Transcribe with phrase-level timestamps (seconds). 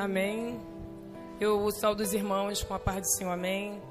[0.00, 0.58] Amém.
[1.38, 3.32] Eu saúdo os irmãos com a paz do Senhor.
[3.32, 3.82] Amém.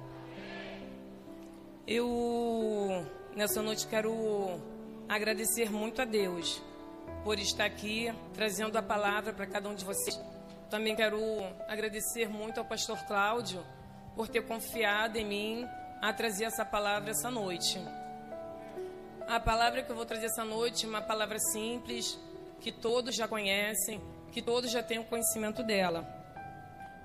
[1.85, 4.59] Eu, nessa noite, quero
[5.07, 6.63] agradecer muito a Deus
[7.23, 10.19] por estar aqui trazendo a palavra para cada um de vocês.
[10.67, 11.19] Também quero
[11.67, 13.63] agradecer muito ao pastor Cláudio
[14.15, 15.67] por ter confiado em mim
[16.01, 17.79] a trazer essa palavra essa noite.
[19.27, 22.17] A palavra que eu vou trazer essa noite é uma palavra simples,
[22.59, 24.01] que todos já conhecem,
[24.31, 26.07] que todos já o conhecimento dela.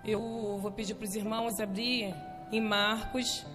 [0.05, 2.15] Eu vou pedir para os irmãos abrir
[2.53, 3.47] em Marcos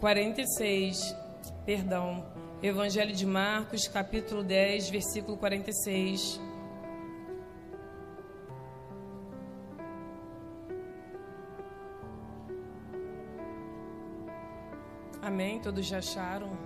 [0.00, 1.16] 46,
[1.64, 2.24] perdão,
[2.62, 6.40] Evangelho de Marcos, capítulo 10, versículo 46.
[15.20, 15.60] Amém?
[15.60, 16.56] Todos já acharam?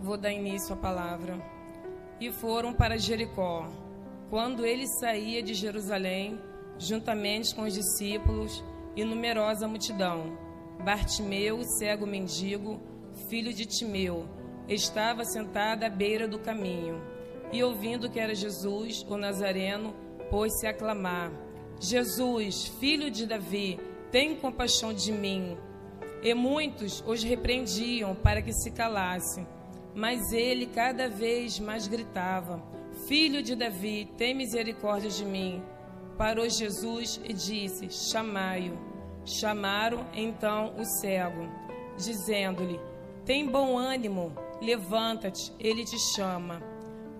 [0.00, 1.55] Vou dar início à palavra.
[2.20, 3.68] E foram para Jericó.
[4.30, 6.40] Quando ele saía de Jerusalém,
[6.78, 8.64] juntamente com os discípulos
[8.96, 10.36] e numerosa multidão,
[10.82, 12.80] Bartimeu, cego mendigo,
[13.28, 14.26] filho de Timeu,
[14.68, 17.02] estava sentado à beira do caminho.
[17.52, 19.94] E ouvindo que era Jesus, o Nazareno,
[20.30, 21.30] pôs-se a clamar:
[21.80, 23.78] Jesus, filho de Davi,
[24.10, 25.56] tem compaixão de mim.
[26.22, 29.46] E muitos os repreendiam para que se calasse.
[29.96, 32.62] Mas ele cada vez mais gritava:
[33.08, 35.62] Filho de Davi, tem misericórdia de mim.
[36.18, 38.78] Parou Jesus e disse: Chamai-o.
[39.24, 41.48] Chamaram então o cego,
[41.96, 42.78] dizendo-lhe:
[43.24, 46.62] Tem bom ânimo, levanta-te, ele te chama.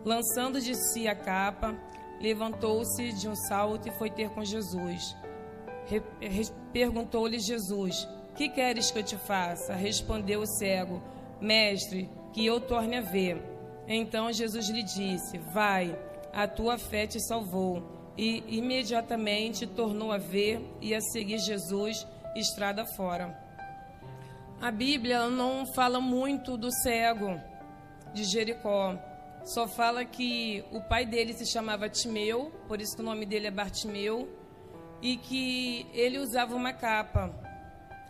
[0.05, 1.75] Lançando de si a capa,
[2.21, 5.17] levantou-se de um salto e foi ter com Jesus.
[6.75, 9.75] Perguntou-lhe Jesus: Que queres que eu te faça?
[9.75, 11.03] Respondeu o cego:
[11.41, 13.43] Mestre, que eu torne a ver.
[13.89, 15.99] Então Jesus lhe disse: Vai,
[16.35, 17.83] a tua fé te salvou.
[18.15, 23.35] E imediatamente tornou a ver e a seguir Jesus estrada fora.
[24.61, 27.41] A Bíblia não fala muito do cego
[28.13, 28.99] de Jericó.
[29.45, 33.47] Só fala que o pai dele se chamava Timeu, por isso que o nome dele
[33.47, 34.29] é Bartimeu,
[35.01, 37.35] e que ele usava uma capa.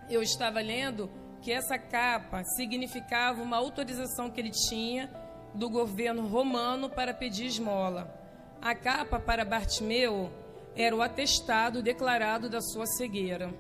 [0.09, 1.11] Eu estava lendo
[1.47, 5.09] que essa capa significava uma autorização que ele tinha
[5.55, 8.13] do governo romano para pedir esmola.
[8.61, 10.29] A capa para Bartimeu
[10.75, 13.55] era o atestado declarado da sua cegueira.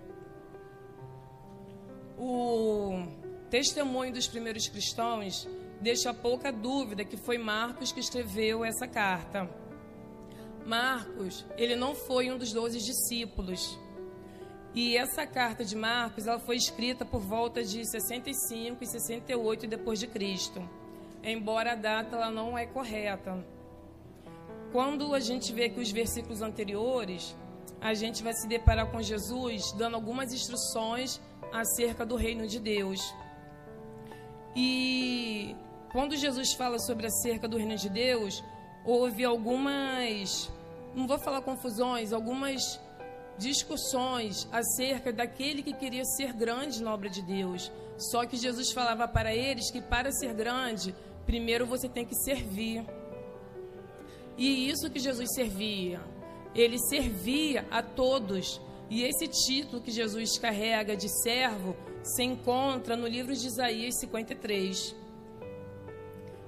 [2.18, 3.06] O
[3.50, 5.48] testemunho dos primeiros cristãos
[5.80, 9.48] deixa pouca dúvida que foi Marcos que escreveu essa carta.
[10.66, 13.78] Marcos, ele não foi um dos doze discípulos.
[14.76, 19.98] E essa carta de Marcos, ela foi escrita por volta de 65 e 68 depois
[19.98, 20.60] de Cristo.
[21.24, 23.42] Embora a data ela não é correta.
[24.72, 27.34] Quando a gente vê que os versículos anteriores,
[27.80, 33.00] a gente vai se deparar com Jesus dando algumas instruções acerca do reino de Deus.
[34.54, 35.56] E
[35.90, 38.44] quando Jesus fala sobre acerca do reino de Deus,
[38.84, 40.52] houve algumas,
[40.94, 42.78] não vou falar confusões, algumas
[43.38, 47.70] discussões acerca daquele que queria ser grande na obra de Deus.
[47.96, 52.84] Só que Jesus falava para eles que para ser grande, primeiro você tem que servir.
[54.36, 56.00] E isso que Jesus servia.
[56.54, 58.60] Ele servia a todos.
[58.88, 64.94] E esse título que Jesus carrega de servo se encontra no livro de Isaías 53.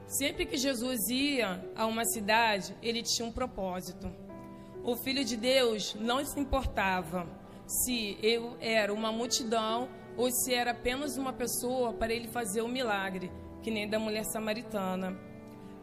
[0.07, 4.28] Sempre que Jesus ia a uma cidade, ele tinha um propósito
[4.91, 7.27] o Filho de Deus não se importava
[7.67, 12.65] se eu era uma multidão ou se era apenas uma pessoa para ele fazer o
[12.65, 13.31] um milagre,
[13.63, 15.15] que nem da mulher samaritana.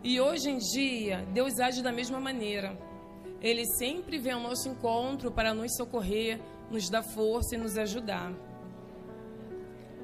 [0.04, 2.76] E hoje em dia, Deus age da mesma maneira.
[3.40, 8.34] Ele sempre vem ao nosso encontro para nos socorrer, nos dar força e nos ajudar.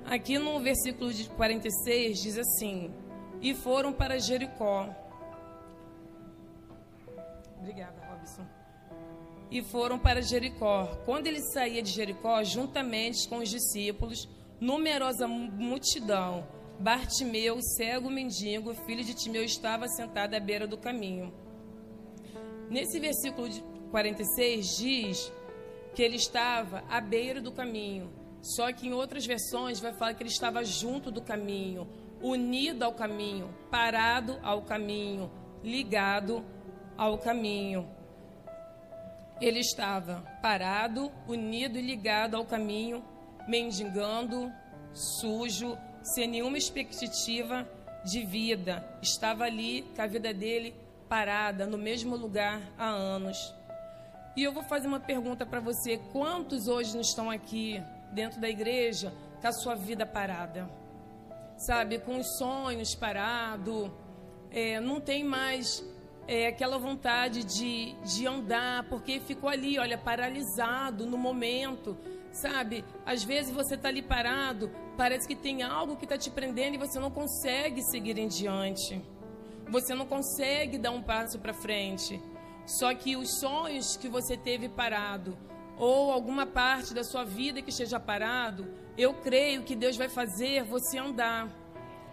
[0.06, 2.94] Aqui no versículo de 46 diz assim:
[3.42, 4.96] E foram para Jericó.
[7.58, 8.61] Obrigada, Robson
[9.52, 10.88] e foram para Jericó.
[11.06, 14.28] Quando ele saía de Jericó, juntamente com os discípulos,
[14.60, 16.48] numerosa multidão,
[16.80, 21.32] Bartimeu, cego mendigo, filho de Timeu, estava sentado à beira do caminho.
[22.70, 23.48] Nesse versículo
[23.92, 25.32] 46 diz
[25.94, 28.10] que ele estava à beira do caminho.
[28.42, 31.88] Só que em outras versões vai falar que ele estava junto do caminho,
[32.20, 35.30] unido ao caminho, parado ao caminho,
[35.64, 36.44] ligado
[36.98, 37.88] ao caminho.
[39.42, 43.04] Ele estava parado, unido e ligado ao caminho,
[43.48, 44.52] mendigando,
[44.94, 47.68] sujo, sem nenhuma expectativa
[48.06, 48.88] de vida.
[49.02, 50.76] Estava ali com a vida dele
[51.10, 53.54] parada no mesmo lugar há anos.
[54.36, 58.48] E eu vou fazer uma pergunta para você: quantos hoje não estão aqui dentro da
[58.48, 59.12] igreja
[59.42, 60.70] com a sua vida parada?
[61.58, 63.92] Sabe, com os sonhos parados,
[64.52, 65.84] é, não tem mais
[66.32, 71.98] é, aquela vontade de, de andar, porque ficou ali, olha, paralisado no momento,
[72.32, 72.86] sabe?
[73.06, 76.78] Às vezes você está ali parado, parece que tem algo que está te prendendo e
[76.78, 79.02] você não consegue seguir em diante.
[79.70, 82.22] Você não consegue dar um passo para frente.
[82.66, 85.38] Só que os sonhos que você teve parado,
[85.78, 90.64] ou alguma parte da sua vida que esteja parado, eu creio que Deus vai fazer
[90.64, 91.50] você andar.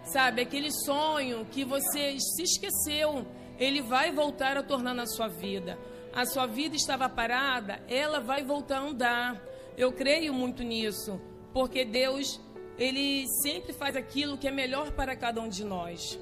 [0.03, 3.25] Sabe, aquele sonho que você se esqueceu,
[3.59, 5.77] ele vai voltar a tornar na sua vida.
[6.13, 9.41] A sua vida estava parada, ela vai voltar a andar.
[9.77, 11.19] Eu creio muito nisso,
[11.53, 12.39] porque Deus,
[12.77, 16.19] ele sempre faz aquilo que é melhor para cada um de nós.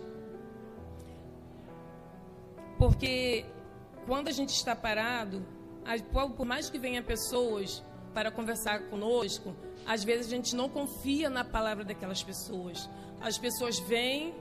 [2.77, 3.45] Porque
[4.05, 5.45] quando a gente está parado,
[6.11, 7.83] por mais que venha pessoas
[8.13, 9.55] para conversar conosco,
[9.85, 12.89] às vezes a gente não confia na palavra daquelas pessoas.
[13.21, 14.33] As pessoas vêm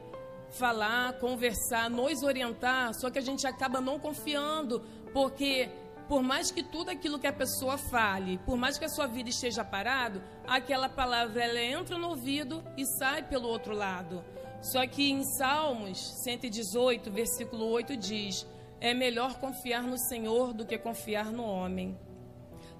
[0.58, 4.82] falar, conversar, nos orientar, só que a gente acaba não confiando,
[5.12, 5.70] porque
[6.08, 9.28] por mais que tudo aquilo que a pessoa fale, por mais que a sua vida
[9.28, 14.24] esteja parado, aquela palavra ela entra no ouvido e sai pelo outro lado.
[14.60, 18.46] Só que em Salmos 118, versículo 8 diz:
[18.80, 21.98] é melhor confiar no Senhor do que confiar no homem.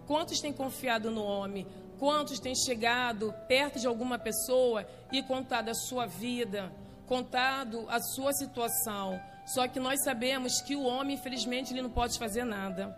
[0.07, 1.67] Quantos têm confiado no homem?
[1.99, 6.71] Quantos têm chegado perto de alguma pessoa e contado a sua vida,
[7.07, 9.21] contado a sua situação?
[9.47, 12.97] Só que nós sabemos que o homem, infelizmente, ele não pode fazer nada.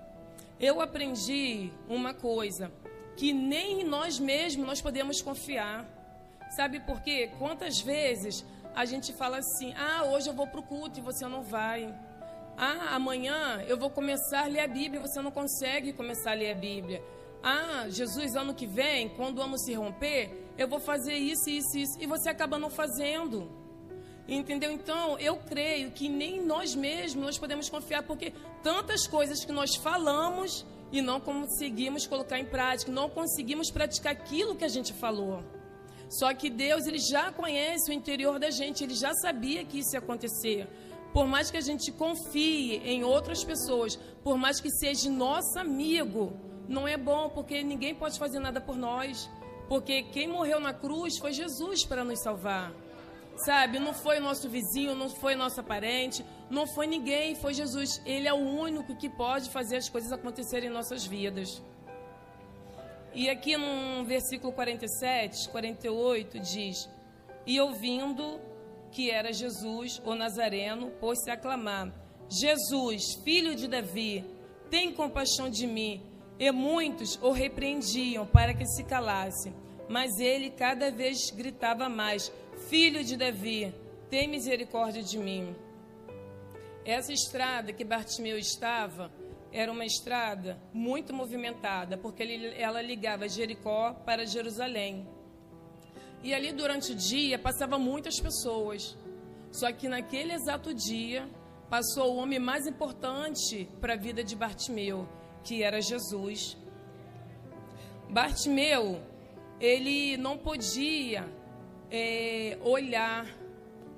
[0.58, 2.72] Eu aprendi uma coisa,
[3.16, 5.86] que nem em nós mesmos nós podemos confiar.
[6.56, 7.30] Sabe por quê?
[7.38, 8.44] Quantas vezes
[8.74, 11.94] a gente fala assim: "Ah, hoje eu vou para o culto e você não vai".
[12.56, 16.50] Ah, amanhã eu vou começar a ler a Bíblia, você não consegue começar a ler
[16.50, 17.00] a Bíblia.
[17.42, 21.78] Ah, Jesus, ano que vem, quando o ano se romper, eu vou fazer isso, isso,
[21.78, 21.96] isso.
[22.00, 23.48] E você acaba não fazendo.
[24.28, 24.70] Entendeu?
[24.70, 29.74] Então, eu creio que nem nós mesmos nós podemos confiar, porque tantas coisas que nós
[29.76, 35.42] falamos e não conseguimos colocar em prática, não conseguimos praticar aquilo que a gente falou.
[36.10, 39.94] Só que Deus, ele já conhece o interior da gente, ele já sabia que isso
[39.94, 40.68] ia acontecer.
[41.12, 46.34] Por mais que a gente confie em outras pessoas, por mais que seja nosso amigo,
[46.68, 49.28] não é bom, porque ninguém pode fazer nada por nós.
[49.68, 52.72] Porque quem morreu na cruz foi Jesus para nos salvar.
[53.44, 58.02] Sabe, não foi nosso vizinho, não foi nosso parente, não foi ninguém, foi Jesus.
[58.04, 61.62] Ele é o único que pode fazer as coisas acontecerem em nossas vidas.
[63.14, 66.90] E aqui no versículo 47, 48 diz:
[67.46, 68.40] E ouvindo
[68.90, 71.92] que era Jesus, o Nazareno, pôs-se a clamar:
[72.28, 74.24] Jesus, filho de Davi,
[74.68, 76.02] tem compaixão de mim.
[76.40, 79.52] E muitos o repreendiam para que se calasse.
[79.88, 82.32] Mas ele cada vez gritava mais:
[82.68, 83.74] Filho de Davi,
[84.10, 85.56] tem misericórdia de mim.
[86.84, 89.10] Essa estrada que Bartimeu estava
[89.50, 92.22] era uma estrada muito movimentada, porque
[92.58, 95.08] ela ligava Jericó para Jerusalém.
[96.22, 98.98] E ali durante o dia passava muitas pessoas.
[99.50, 101.26] Só que naquele exato dia
[101.70, 105.08] passou o homem mais importante para a vida de Bartimeu,
[105.42, 106.54] que era Jesus.
[108.10, 109.00] Bartimeu,
[109.58, 111.37] ele não podia
[111.90, 113.26] é, olhar,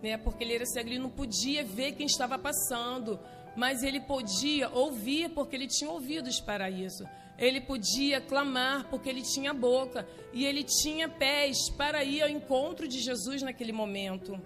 [0.02, 3.18] né, porque ele era cego, ele não podia ver quem estava passando,
[3.56, 7.04] mas ele podia ouvir, porque ele tinha ouvidos para isso.
[7.38, 12.86] Ele podia clamar porque ele tinha boca e ele tinha pés para ir ao encontro
[12.86, 14.38] de Jesus naquele momento.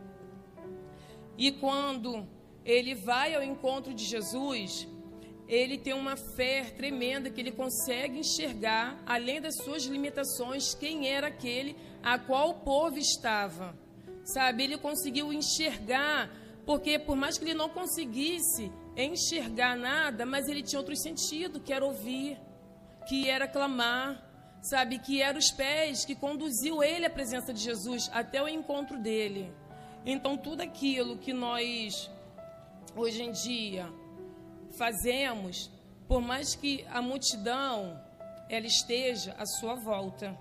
[1.37, 2.27] E quando
[2.65, 4.87] ele vai ao encontro de Jesus,
[5.49, 11.27] ele tem uma fé tremenda que ele consegue enxergar, além das suas limitações, quem era
[11.27, 13.77] aquele a qual o povo estava.
[14.25, 16.31] Sabe, ele conseguiu enxergar,
[16.65, 21.73] porque por mais que ele não conseguisse enxergar nada, mas ele tinha outro sentido, que
[21.73, 22.39] era ouvir
[23.07, 24.23] que era clamar,
[24.63, 28.99] sabe, que eram os pés que conduziu ele à presença de Jesus até o encontro
[28.99, 29.53] dele.
[30.05, 32.11] Então tudo aquilo que nós
[32.97, 33.89] hoje em dia
[34.77, 35.71] fazemos,
[36.07, 38.01] por mais que a multidão
[38.49, 40.39] ela esteja à sua volta,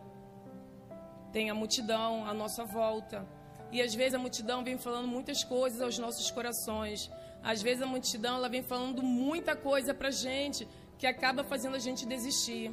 [1.31, 3.27] tem a multidão à nossa volta.
[3.71, 7.09] E às vezes a multidão vem falando muitas coisas aos nossos corações.
[7.41, 11.79] Às vezes a multidão ela vem falando muita coisa para gente que acaba fazendo a
[11.79, 12.71] gente desistir.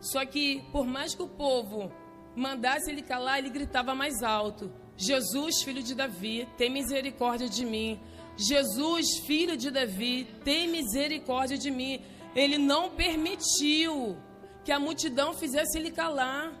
[0.00, 1.90] Só que, por mais que o povo
[2.36, 7.98] mandasse ele calar, ele gritava mais alto: Jesus, filho de Davi, tem misericórdia de mim.
[8.36, 12.00] Jesus, filho de Davi, tem misericórdia de mim.
[12.34, 14.16] Ele não permitiu
[14.64, 16.52] que a multidão fizesse ele calar.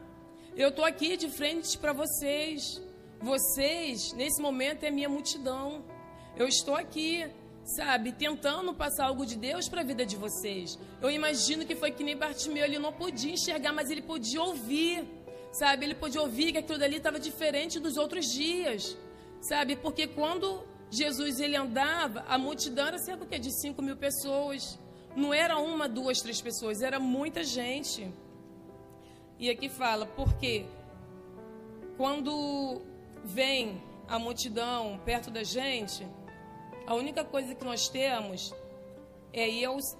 [0.56, 2.80] Eu estou aqui de frente para vocês.
[3.20, 5.84] Vocês, nesse momento, é minha multidão.
[6.36, 7.26] Eu estou aqui,
[7.64, 10.78] sabe, tentando passar algo de Deus para a vida de vocês.
[11.02, 15.04] Eu imagino que foi que nem Bartimeu, ele não podia enxergar, mas ele podia ouvir,
[15.52, 15.86] sabe?
[15.86, 18.96] Ele podia ouvir que aquilo dali estava diferente dos outros dias,
[19.40, 19.74] sabe?
[19.74, 20.62] Porque quando
[20.94, 24.78] Jesus ele andava, a multidão era cerca de 5 mil pessoas.
[25.16, 28.12] Não era uma, duas, três pessoas, era muita gente.
[29.38, 30.66] E aqui fala, porque
[31.96, 32.80] quando
[33.24, 36.06] vem a multidão perto da gente,
[36.86, 38.54] a única coisa que nós temos
[39.32, 39.48] é,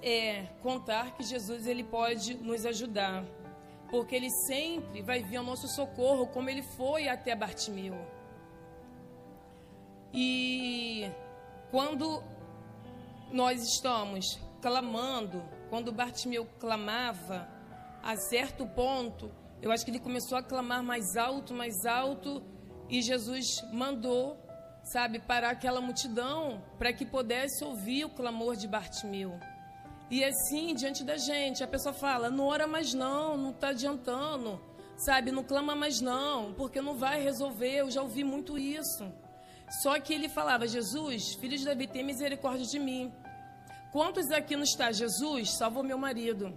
[0.03, 3.25] é contar que Jesus ele pode nos ajudar,
[3.91, 7.95] porque ele sempre vai vir ao nosso socorro, como ele foi até Bartimeu.
[10.17, 11.11] E
[11.73, 12.23] quando
[13.33, 17.49] nós estamos clamando, quando Bartimeu clamava,
[18.01, 19.29] a certo ponto,
[19.61, 22.45] eu acho que ele começou a clamar mais alto, mais alto,
[22.89, 24.39] e Jesus mandou,
[24.85, 29.41] sabe, parar aquela multidão para que pudesse ouvir o clamor de Bartimeu.
[30.09, 34.61] E assim, diante da gente, a pessoa fala: não ora mais não, não está adiantando,
[34.97, 37.79] sabe, não clama mais não, porque não vai resolver.
[37.79, 39.13] Eu já ouvi muito isso.
[39.83, 43.13] Só que ele falava: Jesus, filho de Davi, tem misericórdia de mim.
[43.93, 44.91] Quantos aqui não está?
[44.91, 46.53] Jesus, salva o meu marido.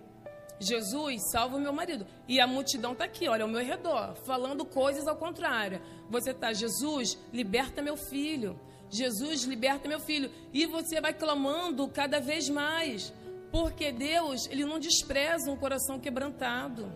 [0.59, 2.05] Jesus, salva o meu marido.
[2.27, 5.81] E a multidão está aqui, olha, ao meu redor, falando coisas ao contrário.
[6.09, 8.59] Você está, Jesus, liberta meu filho.
[8.89, 10.31] Jesus, liberta meu filho.
[10.53, 13.13] E você vai clamando cada vez mais.
[13.51, 16.91] Porque Deus, Ele não despreza um coração quebrantado.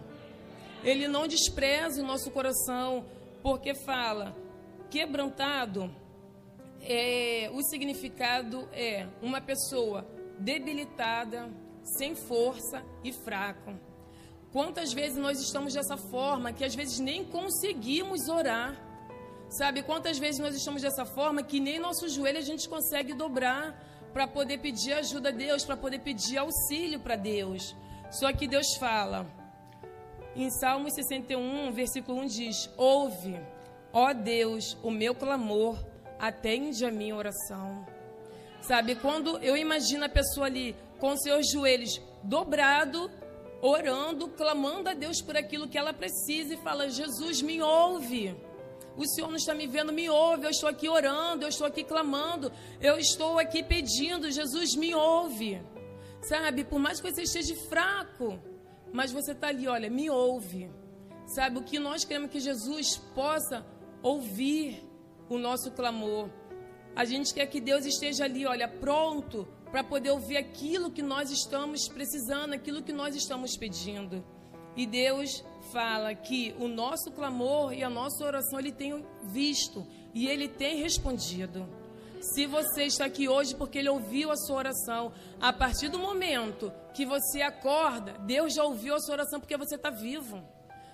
[0.83, 3.05] Ele não despreza o nosso coração.
[3.43, 4.35] Porque fala,
[4.89, 5.93] quebrantado,
[6.83, 10.07] é, o significado é uma pessoa
[10.39, 11.49] debilitada,
[11.83, 13.73] sem força e fraco.
[14.51, 18.75] Quantas vezes nós estamos dessa forma que às vezes nem conseguimos orar?
[19.49, 23.77] Sabe, quantas vezes nós estamos dessa forma que nem nosso joelho a gente consegue dobrar
[24.13, 27.75] para poder pedir ajuda a Deus, para poder pedir auxílio para Deus.
[28.09, 29.25] Só que Deus fala,
[30.35, 33.39] em Salmos 61, versículo 1 diz: Ouve,
[33.91, 35.77] ó Deus, o meu clamor,
[36.21, 37.83] atende a minha oração.
[38.61, 43.09] Sabe, quando eu imagino a pessoa ali com seus joelhos dobrados,
[43.59, 48.35] orando, clamando a Deus por aquilo que ela precisa e fala: Jesus, me ouve.
[48.95, 50.45] O Senhor não está me vendo, me ouve.
[50.45, 54.29] Eu estou aqui orando, eu estou aqui clamando, eu estou aqui pedindo.
[54.29, 55.59] Jesus, me ouve.
[56.21, 58.39] Sabe, por mais que você esteja fraco,
[58.93, 60.69] mas você está ali, olha, me ouve.
[61.25, 63.65] Sabe, o que nós queremos que Jesus possa
[64.03, 64.90] ouvir
[65.31, 66.29] o nosso clamor.
[66.93, 71.31] A gente quer que Deus esteja ali, olha, pronto para poder ouvir aquilo que nós
[71.31, 74.21] estamos precisando, aquilo que nós estamos pedindo.
[74.75, 80.27] E Deus fala que o nosso clamor e a nossa oração ele tem visto e
[80.27, 81.65] ele tem respondido.
[82.19, 86.73] Se você está aqui hoje porque ele ouviu a sua oração, a partir do momento
[86.93, 90.43] que você acorda, Deus já ouviu a sua oração porque você está vivo.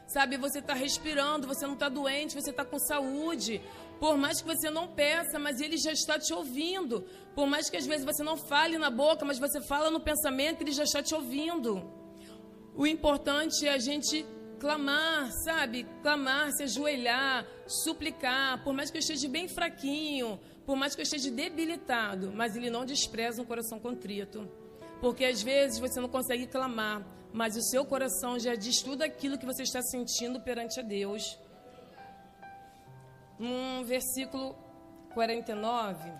[0.08, 3.62] Sabe, você está respirando, você não está doente, você está com saúde.
[4.00, 7.06] Por mais que você não peça, mas ele já está te ouvindo.
[7.36, 10.62] Por mais que às vezes você não fale na boca, mas você fala no pensamento,
[10.62, 11.92] ele já está te ouvindo.
[12.74, 14.26] O importante é a gente
[14.60, 15.86] clamar, sabe?
[16.02, 18.64] Clamar, se ajoelhar, suplicar.
[18.64, 22.70] Por mais que eu esteja bem fraquinho, por mais que eu esteja debilitado, mas ele
[22.70, 24.48] não despreza um coração contrito.
[25.00, 29.38] Porque às vezes você não consegue clamar, mas o seu coração já diz tudo aquilo
[29.38, 31.38] que você está sentindo perante a Deus
[33.40, 34.56] no versículo
[35.14, 36.12] 49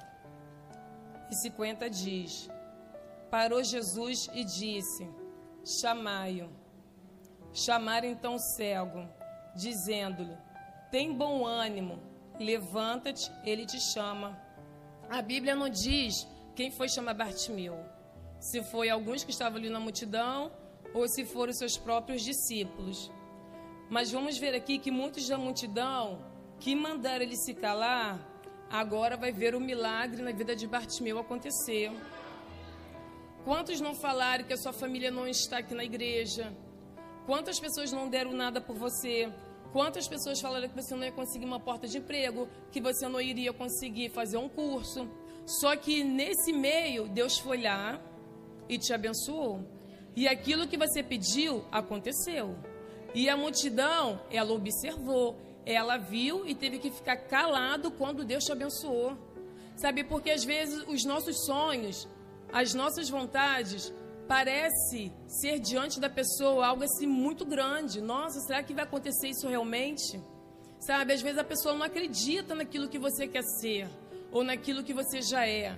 [1.32, 2.50] e 50 diz:
[3.30, 5.10] Parou Jesus e disse:
[5.66, 6.50] Chamai-o.
[7.54, 9.08] Chamaram então o cego,
[9.56, 10.38] dizendo-lhe:
[10.92, 12.00] Tem bom ânimo,
[12.40, 14.40] levanta-te, ele te chama.
[15.10, 17.97] A Bíblia não diz quem foi chamar Bartimeu.
[18.40, 20.52] Se foi alguns que estavam ali na multidão
[20.94, 23.12] ou se foram seus próprios discípulos.
[23.90, 26.20] Mas vamos ver aqui que muitos da multidão
[26.60, 28.20] que mandaram ele se calar,
[28.70, 31.92] agora vai ver o milagre na vida de Bartimeu acontecer.
[33.46, 36.54] Quantos não falaram que a sua família não está aqui na igreja?
[37.26, 39.32] Quantas pessoas não deram nada por você?
[39.72, 43.22] Quantas pessoas falaram que você não ia conseguir uma porta de emprego, que você não
[43.22, 45.08] iria conseguir fazer um curso?
[45.46, 48.02] Só que nesse meio, Deus foi lá
[48.70, 49.62] e te abençoou.
[50.16, 52.56] E aquilo que você pediu aconteceu.
[53.14, 58.52] E a multidão, ela observou, ela viu e teve que ficar calado quando Deus te
[58.52, 59.18] abençoou.
[59.76, 62.08] Sabe, porque às vezes os nossos sonhos,
[62.52, 63.94] as nossas vontades,
[64.28, 68.02] parece ser diante da pessoa algo assim muito grande.
[68.02, 70.20] Nossa, será que vai acontecer isso realmente?
[70.80, 73.88] Sabe, às vezes a pessoa não acredita naquilo que você quer ser
[74.32, 75.78] ou naquilo que você já é.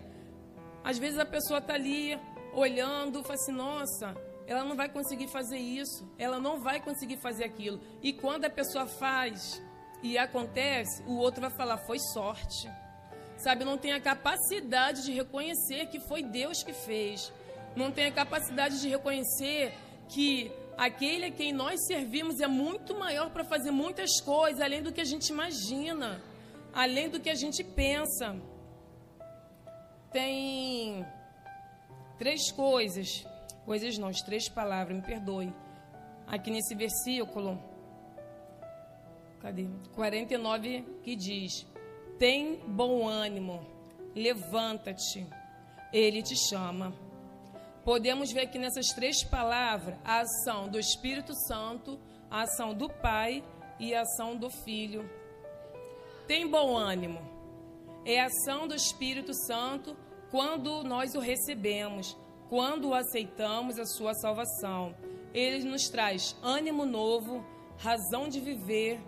[0.84, 2.18] Às vezes a pessoa está ali
[2.60, 7.46] olhando, fala assim: nossa, ela não vai conseguir fazer isso, ela não vai conseguir fazer
[7.46, 7.80] aquilo.
[8.02, 9.62] E quando a pessoa faz
[10.04, 12.70] e acontece, o outro vai falar: foi sorte
[13.40, 17.32] sabe, não tem a capacidade de reconhecer que foi Deus que fez,
[17.76, 19.74] não tem a capacidade de reconhecer
[20.10, 24.92] que aquele a quem nós servimos é muito maior para fazer muitas coisas, além do
[24.92, 26.22] que a gente imagina,
[26.74, 28.36] além do que a gente pensa.
[30.12, 31.06] Tem
[32.20, 33.26] três coisas,
[33.66, 35.54] coisas não, três palavras, me perdoe.
[36.28, 37.58] Aqui nesse versículo,
[39.40, 39.68] cadê?
[39.96, 41.66] 49 que diz:
[42.20, 43.66] tem bom ânimo,
[44.14, 45.26] levanta-te,
[45.92, 46.94] ele te chama.
[47.84, 51.98] Podemos ver aqui nessas três palavras a ação do Espírito Santo,
[52.30, 53.44] a ação do Pai
[53.80, 55.10] e a ação do Filho.
[56.28, 57.20] Tem bom ânimo.
[58.06, 59.96] É a ação do Espírito Santo
[60.32, 62.18] quando nós o recebemos,
[62.50, 64.96] quando aceitamos a sua salvação.
[65.34, 67.46] Ele nos traz ânimo novo,
[67.78, 69.00] razão de viver,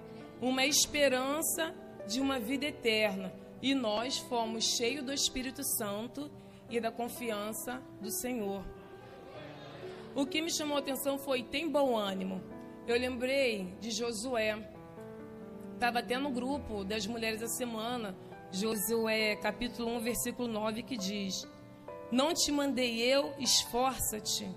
[0.41, 1.73] uma esperança
[2.07, 3.33] de uma vida eterna.
[3.61, 6.31] E nós fomos cheios do Espírito Santo
[6.69, 8.63] e da confiança do Senhor.
[10.15, 12.41] O que me chamou a atenção foi: tem bom ânimo.
[12.87, 14.57] Eu lembrei de Josué.
[15.73, 18.15] Estava até no grupo das mulheres da semana,
[18.51, 21.47] Josué capítulo 1, versículo 9, que diz:
[22.11, 24.53] Não te mandei eu, esforça-te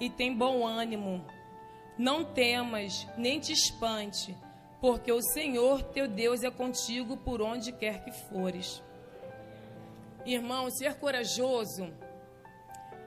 [0.00, 1.22] e tem bom ânimo.
[1.98, 4.34] Não temas, nem te espante,
[4.80, 8.82] porque o Senhor teu Deus é contigo por onde quer que fores.
[10.24, 11.92] Irmão, ser corajoso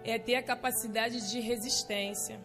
[0.04, 2.40] é ter a capacidade de resistência.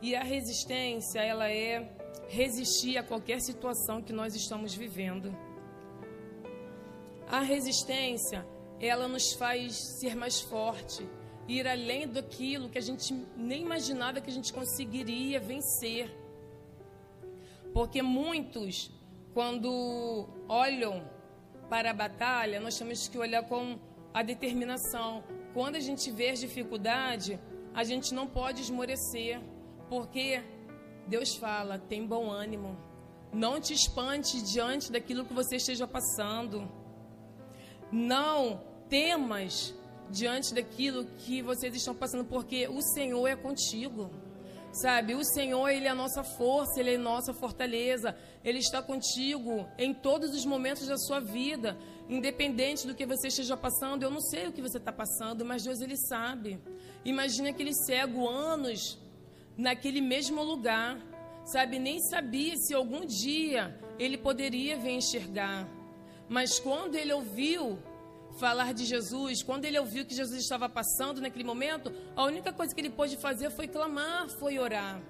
[0.00, 1.92] E a resistência, ela é
[2.28, 5.36] resistir a qualquer situação que nós estamos vivendo.
[7.30, 8.46] A resistência,
[8.80, 11.06] ela nos faz ser mais forte,
[11.46, 16.10] ir além daquilo que a gente nem imaginava que a gente conseguiria vencer.
[17.74, 18.90] Porque muitos,
[19.34, 21.06] quando olham
[21.68, 23.78] para a batalha, nós temos que olhar com
[24.12, 25.22] a determinação.
[25.52, 26.42] Quando a gente vê as
[27.74, 29.40] a gente não pode esmorecer,
[29.88, 30.42] porque
[31.06, 32.76] Deus fala: tem bom ânimo.
[33.32, 36.66] Não te espante diante daquilo que você esteja passando.
[37.90, 39.74] Não temas
[40.10, 44.10] diante daquilo que vocês estão passando, porque o Senhor é contigo.
[44.70, 48.14] Sabe, o Senhor, Ele é a nossa força, Ele é a nossa fortaleza.
[48.44, 51.76] Ele está contigo em todos os momentos da sua vida,
[52.08, 54.02] independente do que você esteja passando.
[54.02, 56.60] Eu não sei o que você está passando, mas Deus, Ele sabe.
[57.04, 58.98] Imagine aquele cego anos
[59.56, 61.00] naquele mesmo lugar,
[61.44, 65.68] sabe, nem sabia se algum dia ele poderia vir enxergar.
[66.28, 67.78] Mas quando ele ouviu
[68.38, 72.74] falar de Jesus, quando ele ouviu que Jesus estava passando naquele momento, a única coisa
[72.74, 75.00] que ele pôde fazer foi clamar, foi orar.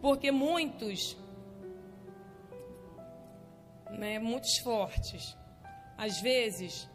[0.00, 1.16] Porque muitos,
[3.90, 5.36] né, muitos fortes,
[5.96, 6.88] às vezes,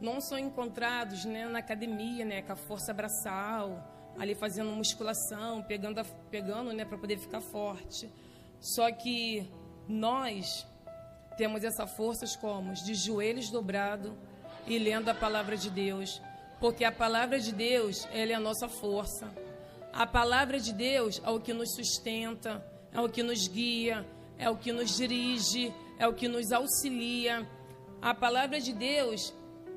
[0.00, 6.04] não são encontrados né, na academia, né, com a força braçal, ali fazendo musculação, pegando,
[6.30, 8.10] pegando né, para poder ficar forte.
[8.60, 9.50] Só que
[9.88, 10.66] nós
[11.36, 12.72] temos essa força como?
[12.72, 14.12] De joelhos dobrados
[14.66, 16.22] e lendo a palavra de Deus,
[16.60, 19.32] porque a palavra de Deus, ela é a nossa força.
[19.92, 24.06] A palavra de Deus é o que nos sustenta, é o que nos guia,
[24.38, 27.48] é o que nos dirige, é o que nos auxilia.
[28.00, 29.34] A palavra de Deus,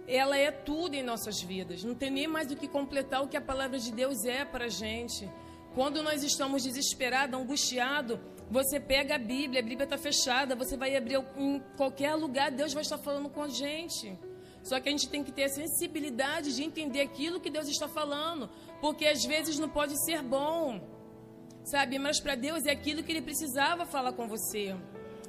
[0.07, 1.83] ela é tudo em nossas vidas.
[1.83, 4.65] Não tem nem mais do que completar o que a palavra de Deus é para
[4.65, 5.29] a gente.
[5.75, 10.95] Quando nós estamos desesperados, angustiados, você pega a Bíblia, a Bíblia está fechada, você vai
[10.95, 14.17] abrir em qualquer lugar, Deus vai estar falando com a gente.
[14.63, 17.87] Só que a gente tem que ter a sensibilidade de entender aquilo que Deus está
[17.87, 18.49] falando,
[18.81, 20.81] porque às vezes não pode ser bom,
[21.63, 21.99] sabe?
[21.99, 24.75] Mas para Deus é aquilo que Ele precisava falar com você,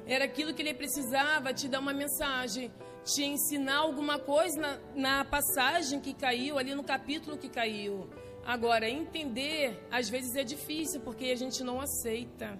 [0.05, 2.71] era aquilo que Ele precisava te dar uma mensagem,
[3.03, 8.09] te ensinar alguma coisa na, na passagem que caiu, ali no capítulo que caiu.
[8.45, 12.59] Agora, entender às vezes é difícil porque a gente não aceita.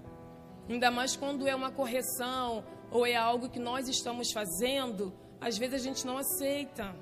[0.70, 5.76] Ainda mais quando é uma correção ou é algo que nós estamos fazendo às vezes
[5.76, 6.96] a gente não aceita,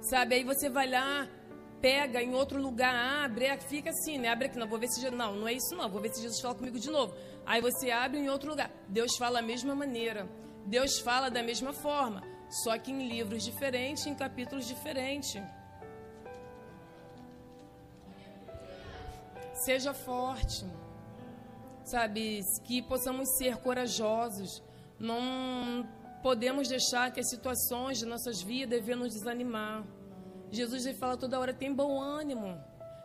[0.00, 0.36] sabe?
[0.36, 1.28] Aí você vai lá,
[1.80, 4.28] pega em outro lugar, abre, fica assim, né?
[4.28, 5.10] Abre aqui, não, vou ver se.
[5.10, 7.14] Não, não é isso não, vou ver se Jesus fala comigo de novo.
[7.44, 8.70] Aí você abre em outro lugar.
[8.88, 10.28] Deus fala da mesma maneira.
[10.66, 12.22] Deus fala da mesma forma.
[12.62, 15.42] só que em livros diferentes, em capítulos diferentes.
[19.64, 20.64] Seja forte,
[21.90, 22.40] sabe?
[22.64, 24.62] Que possamos ser corajosos.
[24.98, 25.88] Não
[26.22, 29.84] podemos deixar que as situações de nossas vidas venham nos desanimar.
[30.50, 32.58] Jesus fala toda hora: tem bom ânimo.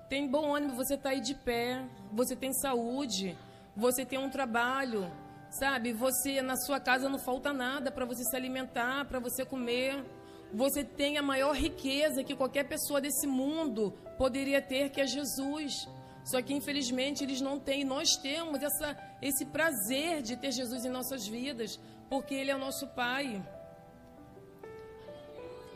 [0.09, 3.35] Tem bom ânimo, você está aí de pé, você tem saúde,
[3.75, 5.11] você tem um trabalho,
[5.49, 5.93] sabe?
[5.93, 10.05] Você na sua casa não falta nada para você se alimentar, para você comer.
[10.53, 15.89] Você tem a maior riqueza que qualquer pessoa desse mundo poderia ter, que é Jesus.
[16.25, 17.85] Só que infelizmente eles não têm.
[17.85, 22.59] Nós temos essa, esse prazer de ter Jesus em nossas vidas, porque Ele é o
[22.59, 23.41] nosso Pai.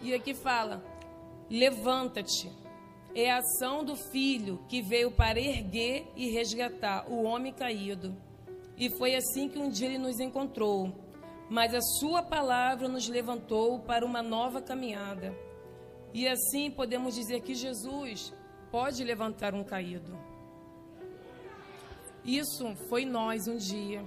[0.01, 0.83] E aqui fala:
[1.49, 2.51] levanta-te
[3.15, 8.15] é a ação do Filho que veio para erguer e resgatar o homem caído.
[8.77, 10.93] E foi assim que um dia ele nos encontrou.
[11.49, 15.35] Mas a Sua palavra nos levantou para uma nova caminhada.
[16.13, 18.33] E assim podemos dizer que Jesus
[18.71, 20.17] pode levantar um caído.
[22.23, 24.03] Isso foi nós um dia.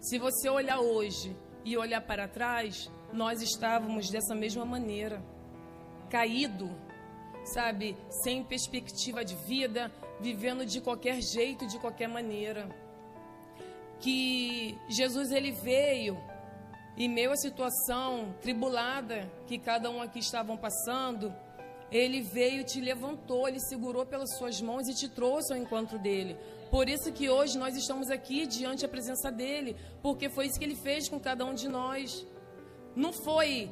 [0.00, 5.22] Se você olhar hoje e olhar para trás, nós estávamos dessa mesma maneira,
[6.10, 6.70] caído
[7.44, 12.68] sabe, sem perspectiva de vida, vivendo de qualquer jeito, de qualquer maneira.
[14.00, 16.18] Que Jesus ele veio
[16.96, 21.34] em meio à situação tribulada que cada um aqui estavam passando,
[21.90, 25.98] ele veio e te levantou, ele segurou pelas suas mãos e te trouxe ao encontro
[25.98, 26.36] dele.
[26.74, 30.64] Por isso que hoje nós estamos aqui diante da presença dele, porque foi isso que
[30.64, 32.26] ele fez com cada um de nós.
[32.96, 33.70] Não foi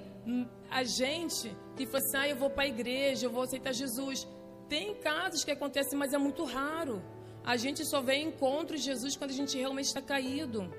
[0.70, 4.28] a gente que fala assim, ah, eu vou para a igreja, eu vou aceitar Jesus.
[4.68, 7.02] Tem casos que acontecem, mas é muito raro.
[7.42, 10.72] A gente só vê encontro de Jesus quando a gente realmente está caído.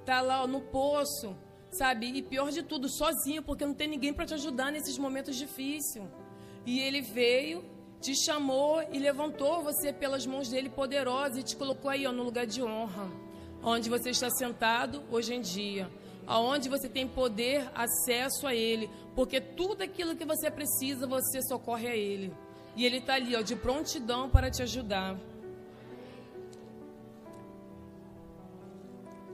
[0.00, 1.34] Está lá ó, no poço,
[1.70, 2.08] sabe?
[2.08, 6.04] E pior de tudo, sozinho, porque não tem ninguém para te ajudar nesses momentos difíceis.
[6.66, 7.64] E ele veio,
[8.00, 12.22] te chamou e levantou você pelas mãos dele poderosa e te colocou aí ó, no
[12.22, 13.08] lugar de honra,
[13.62, 15.90] onde você está sentado hoje em dia
[16.30, 21.88] aonde você tem poder, acesso a Ele, porque tudo aquilo que você precisa, você socorre
[21.88, 22.32] a Ele.
[22.76, 25.18] E Ele está ali, ó, de prontidão para te ajudar.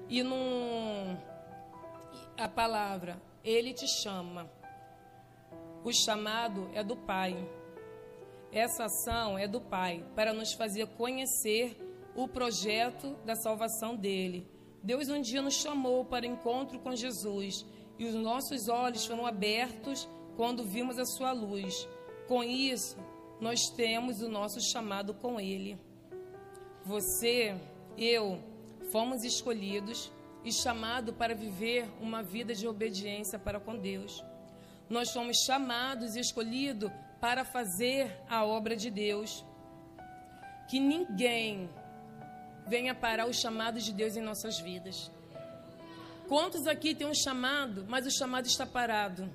[0.08, 1.18] E no
[2.38, 4.50] a palavra, Ele te chama.
[5.84, 7.36] O chamado é do Pai.
[8.52, 11.76] Essa ação é do Pai para nos fazer conhecer
[12.14, 14.48] o projeto da salvação dele
[14.86, 17.66] Deus um dia nos chamou para encontro com Jesus
[17.98, 21.88] e os nossos olhos foram abertos quando vimos a sua luz.
[22.28, 22.96] Com isso,
[23.40, 25.76] nós temos o nosso chamado com Ele.
[26.84, 27.60] Você,
[27.98, 28.38] eu,
[28.92, 30.12] fomos escolhidos
[30.44, 34.22] e chamados para viver uma vida de obediência para com Deus.
[34.88, 39.44] Nós fomos chamados e escolhidos para fazer a obra de Deus.
[40.68, 41.70] Que ninguém
[42.66, 45.10] venha parar o chamado de Deus em nossas vidas.
[46.28, 49.30] Quantos aqui têm um chamado, mas o chamado está parado?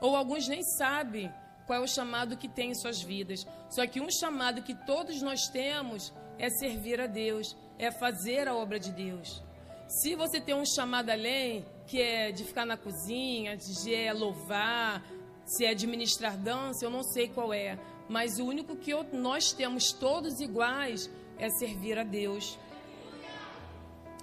[0.00, 1.32] Ou alguns nem sabem
[1.66, 3.46] qual é o chamado que tem em suas vidas.
[3.70, 8.54] Só que um chamado que todos nós temos é servir a Deus, é fazer a
[8.54, 9.42] obra de Deus.
[9.86, 15.02] Se você tem um chamado além, que é de ficar na cozinha, de é louvar,
[15.44, 17.78] se é administrar dança, eu não sei qual é.
[18.08, 22.58] Mas o único que eu, nós temos todos iguais é servir a Deus.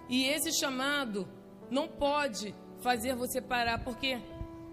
[0.10, 1.28] E esse chamado
[1.70, 4.20] não pode fazer você parar, porque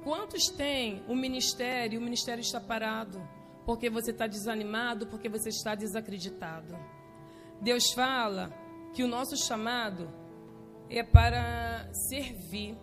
[0.02, 3.20] quantos tem o ministério e o ministério está parado?
[3.64, 6.76] Porque você está desanimado, porque você está desacreditado.
[7.60, 8.50] Deus fala
[8.94, 10.10] que o nosso chamado
[10.88, 12.76] é para servir.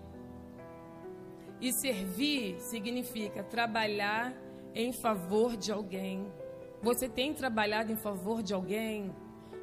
[1.61, 4.33] E servir significa trabalhar
[4.73, 6.25] em favor de alguém.
[6.81, 9.13] Você tem trabalhado em favor de alguém?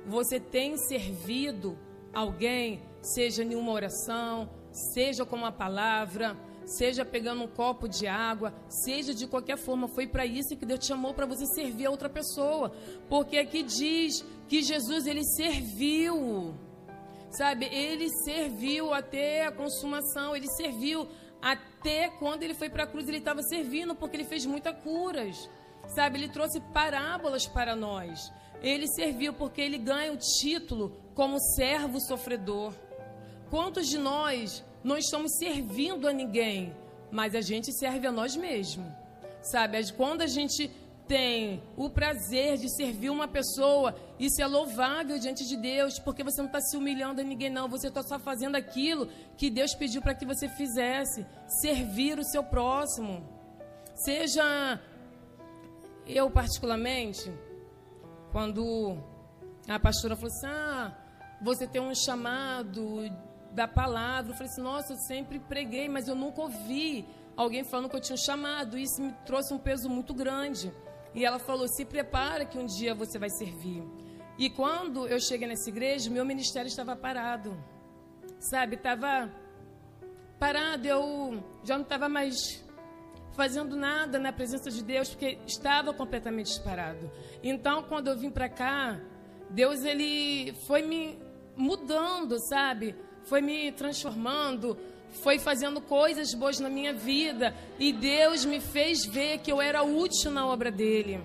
[0.07, 1.79] Você tem servido
[2.13, 8.53] alguém, seja em uma oração, seja com uma palavra, seja pegando um copo de água,
[8.69, 11.91] seja de qualquer forma, foi para isso que Deus te chamou para você servir a
[11.91, 12.73] outra pessoa.
[13.09, 16.55] Porque aqui diz que Jesus ele serviu.
[17.31, 17.65] Sabe?
[17.67, 21.09] Ele serviu até a consumação, ele serviu
[21.43, 25.51] até quando ele foi para a cruz, ele estava servindo porque ele fez muitas curas.
[25.89, 26.19] Sabe?
[26.19, 28.33] Ele trouxe parábolas para nós.
[28.63, 32.73] Ele serviu porque ele ganha o título como servo sofredor.
[33.51, 36.73] Quantos de nós não estamos servindo a ninguém,
[37.11, 38.87] mas a gente serve a nós mesmos?
[39.43, 40.71] Sabe, quando a gente
[41.13, 46.41] tem o prazer de servir uma pessoa, isso é louvável diante de Deus, porque você
[46.41, 47.69] não está se humilhando a ninguém, não.
[47.69, 51.27] Você está só fazendo aquilo que Deus pediu para que você fizesse:
[51.61, 53.23] servir o seu próximo.
[53.95, 54.81] Seja
[56.07, 57.31] eu, particularmente,
[58.31, 58.97] quando
[59.69, 60.97] a pastora falou assim: ah,
[61.43, 63.05] você tem um chamado
[63.51, 64.33] da palavra.
[64.33, 68.01] Eu falei assim: nossa, eu sempre preguei, mas eu nunca ouvi alguém falando que eu
[68.01, 68.79] tinha um chamado.
[68.79, 70.73] Isso me trouxe um peso muito grande.
[71.15, 73.83] E ela falou: se prepara que um dia você vai servir.
[74.39, 77.57] E quando eu cheguei nessa igreja, meu ministério estava parado.
[78.39, 79.31] Sabe, estava
[80.39, 80.87] parado.
[80.87, 82.63] Eu já não estava mais
[83.33, 87.11] fazendo nada na presença de Deus, porque estava completamente parado.
[87.43, 89.01] Então, quando eu vim para cá,
[89.51, 91.19] Deus ele foi me
[91.57, 92.95] mudando, sabe?
[93.25, 94.77] Foi me transformando,
[95.13, 99.83] foi fazendo coisas boas na minha vida e Deus me fez ver que eu era
[99.83, 101.21] útil na obra dele.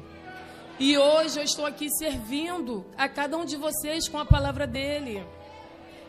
[0.79, 5.25] E hoje eu estou aqui servindo a cada um de vocês com a palavra dele.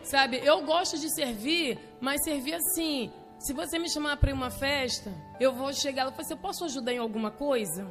[0.03, 3.11] Sabe, eu gosto de servir, mas servir assim.
[3.39, 6.33] Se você me chamar para ir uma festa, eu vou chegar lá e falar assim,
[6.33, 7.87] eu posso ajudar em alguma coisa?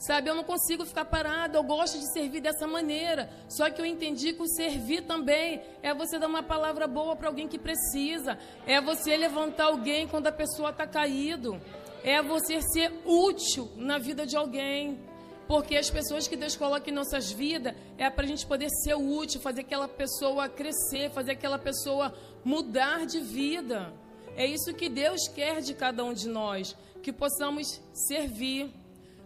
[0.00, 3.28] Sabe, eu não consigo ficar parado, eu gosto de servir dessa maneira.
[3.50, 7.28] Só que eu entendi que o servir também é você dar uma palavra boa para
[7.28, 11.60] alguém que precisa, é você levantar alguém quando a pessoa está caído,
[12.02, 14.98] é você ser útil na vida de alguém.
[15.46, 18.94] Porque as pessoas que Deus coloca em nossas vidas é para a gente poder ser
[18.94, 23.92] útil, fazer aquela pessoa crescer, fazer aquela pessoa mudar de vida.
[24.34, 28.79] É isso que Deus quer de cada um de nós, que possamos servir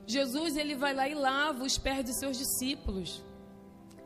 [0.07, 3.23] Jesus ele vai lá e lava os pés de seus discípulos.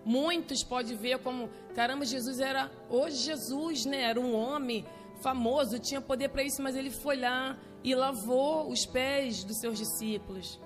[0.05, 4.03] Muitos podem ver como, caramba, Jesus era hoje Jesus, né?
[4.03, 4.85] Era um homem
[5.23, 9.79] famoso, tinha poder para isso, mas ele foi lá e lavou os pés dos seus
[9.79, 10.61] discípulos.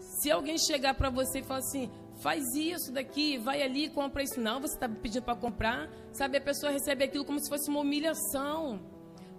[0.00, 1.90] Se alguém chegar para você e falar assim,
[2.22, 6.38] faz isso daqui, vai ali, compra isso, não, você está pedindo para comprar, sabe?
[6.38, 8.80] A pessoa recebe aquilo como se fosse uma humilhação,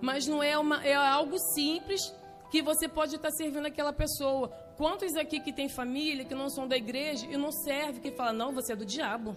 [0.01, 2.01] mas não é uma, é algo simples
[2.51, 4.51] que você pode estar servindo aquela pessoa.
[4.77, 8.31] Quantos aqui que tem família, que não são da igreja e não serve, que fala,
[8.31, 9.35] não, você é do diabo.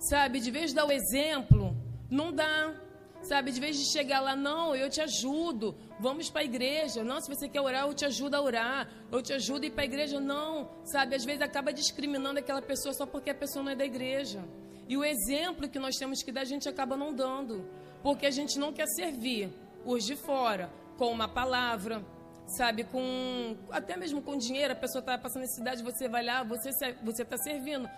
[0.00, 1.76] Sabe, de vez de dar o exemplo,
[2.10, 2.74] não dá.
[3.22, 7.04] Sabe, de vez de chegar lá, não, eu te ajudo, vamos para a igreja.
[7.04, 9.70] Não, se você quer orar, eu te ajudo a orar, eu te ajudo a ir
[9.70, 10.20] para a igreja.
[10.20, 13.84] Não, sabe, às vezes acaba discriminando aquela pessoa só porque a pessoa não é da
[13.84, 14.44] igreja.
[14.88, 17.68] E o exemplo que nós temos que dar, a gente acaba não dando,
[18.02, 19.52] porque a gente não quer servir
[19.84, 22.04] os de fora com uma palavra,
[22.48, 26.70] sabe, com até mesmo com dinheiro, a pessoa está passando necessidade, você vai lá, você
[27.02, 27.88] você está servindo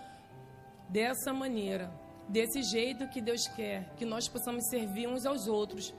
[0.89, 1.91] dessa maneira,
[2.27, 5.93] desse jeito que Deus quer, que nós possamos servir uns aos outros.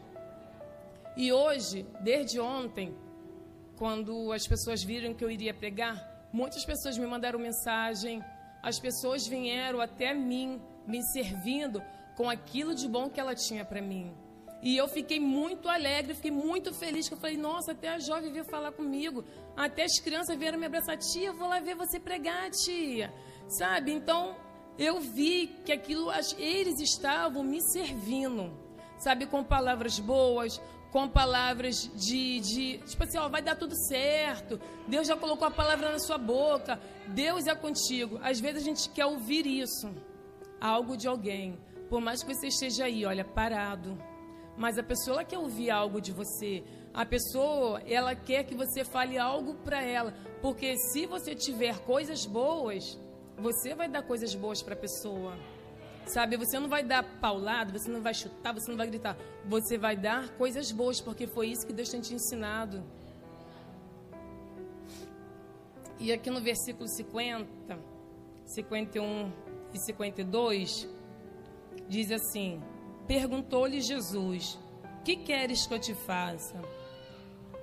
[1.17, 2.95] E hoje, desde ontem,
[3.77, 8.23] quando as pessoas viram que eu iria pregar, muitas pessoas me mandaram mensagem,
[8.63, 11.83] as pessoas vieram até mim, me servindo
[12.17, 14.15] com aquilo de bom que ela tinha para mim.
[14.63, 18.33] E eu fiquei muito alegre, fiquei muito feliz, que eu falei, nossa, até a jovem
[18.33, 19.25] veio falar comigo,
[19.57, 23.13] até as crianças vieram me abraçar, tia, vou lá ver você pregar, tia.
[23.49, 23.91] Sabe?
[23.91, 24.37] Então,
[24.79, 28.57] eu vi que aquilo, eles estavam me servindo,
[28.99, 29.27] sabe?
[29.27, 30.61] Com palavras boas,
[30.93, 35.51] com palavras de, de tipo assim, ó, vai dar tudo certo, Deus já colocou a
[35.51, 38.21] palavra na sua boca, Deus é contigo.
[38.23, 39.93] Às vezes a gente quer ouvir isso,
[40.61, 41.59] algo de alguém,
[41.91, 44.12] por mais que você esteja aí, olha, parado
[44.57, 46.63] mas a pessoa quer ouvir algo de você.
[46.93, 52.27] A pessoa, ela quer que você fale algo para ela, porque se você tiver coisas
[52.27, 52.99] boas,
[53.39, 55.37] você vai dar coisas boas para a pessoa.
[56.07, 59.17] Sabe, você não vai dar paulado, você não vai chutar, você não vai gritar.
[59.47, 62.83] Você vai dar coisas boas, porque foi isso que Deus tem te ensinado.
[65.99, 67.79] E aqui no versículo 50,
[68.45, 69.33] 51
[69.73, 70.89] e 52,
[71.89, 72.61] diz assim:
[73.07, 74.59] Perguntou-lhe Jesus:
[75.05, 76.61] Que queres que eu te faça?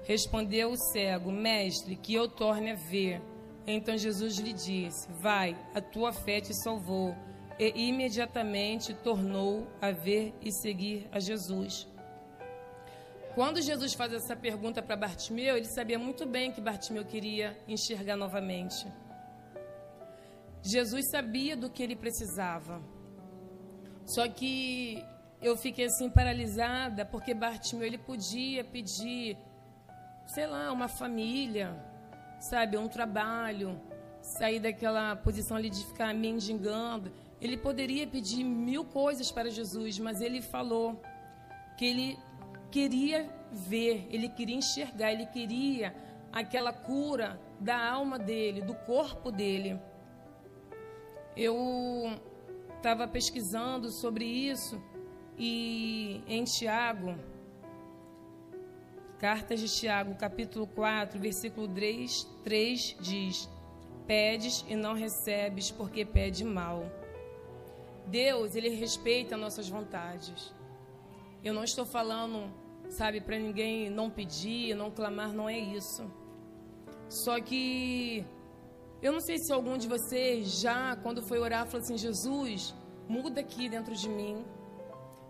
[0.04, 3.22] Respondeu o cego: Mestre, que eu torne a ver.
[3.66, 7.16] Então Jesus lhe disse: Vai, a tua fé te salvou.
[7.60, 11.88] E imediatamente tornou a ver e seguir a Jesus.
[13.36, 18.16] Quando Jesus faz essa pergunta para Bartimeu, ele sabia muito bem que Bartimeu queria enxergar
[18.16, 18.88] novamente.
[20.62, 22.82] Jesus sabia do que ele precisava.
[24.06, 25.04] Só que
[25.42, 29.38] eu fiquei assim paralisada, porque Bartimeu ele podia pedir,
[30.26, 31.74] sei lá, uma família,
[32.40, 33.80] sabe, um trabalho,
[34.22, 37.12] sair daquela posição ali de ficar mendigando.
[37.40, 41.02] Ele poderia pedir mil coisas para Jesus, mas ele falou
[41.78, 42.20] que ele
[42.70, 45.96] queria ver, ele queria enxergar, ele queria
[46.34, 49.80] aquela cura da alma dele, do corpo dele.
[51.36, 52.20] Eu
[52.76, 54.82] estava pesquisando sobre isso
[55.40, 57.16] e em Tiago,
[59.20, 63.50] Cartas de Tiago, capítulo 4, versículo 3, 3 diz:
[64.08, 66.86] Pedes e não recebes, porque pede mal.
[68.08, 70.54] Deus, ele respeita nossas vontades.
[71.44, 72.50] Eu não estou falando,
[72.90, 76.10] sabe, para ninguém não pedir, não clamar, não é isso.
[77.10, 78.26] Só que
[79.02, 82.74] eu não sei se algum de vocês já, quando foi orar, falou assim: Jesus,
[83.08, 84.46] muda aqui dentro de mim.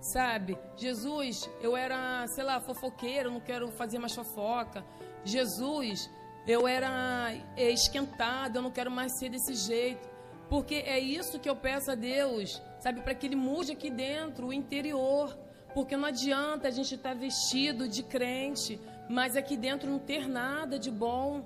[0.02, 0.58] Sabe?
[0.78, 4.86] Jesus, eu era, sei lá, fofoqueiro, não quero fazer mais fofoca.
[5.26, 6.10] Jesus,
[6.48, 10.08] eu era é, esquentado, eu não quero mais ser desse jeito.
[10.50, 13.02] Porque é isso que eu peço a Deus, sabe?
[13.02, 15.38] Para que Ele mude aqui dentro, o interior.
[15.74, 20.28] Porque não adianta a gente estar tá vestido de crente, mas aqui dentro não ter
[20.28, 21.44] nada de bom,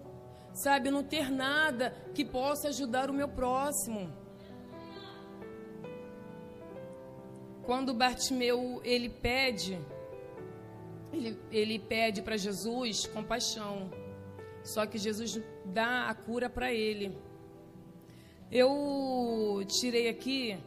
[0.54, 0.90] sabe?
[0.90, 4.23] Não ter nada que possa ajudar o meu próximo.
[7.66, 9.80] Quando Bartimeu ele pede,
[11.14, 13.90] ele, ele pede para Jesus compaixão.
[14.64, 17.18] Só que Jesus dá a cura para ele.
[18.52, 20.58] Eu tirei aqui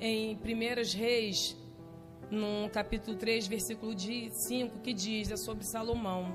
[0.00, 1.56] em 1 Reis,
[2.30, 6.34] no capítulo 3, versículo 5, que diz é sobre Salomão.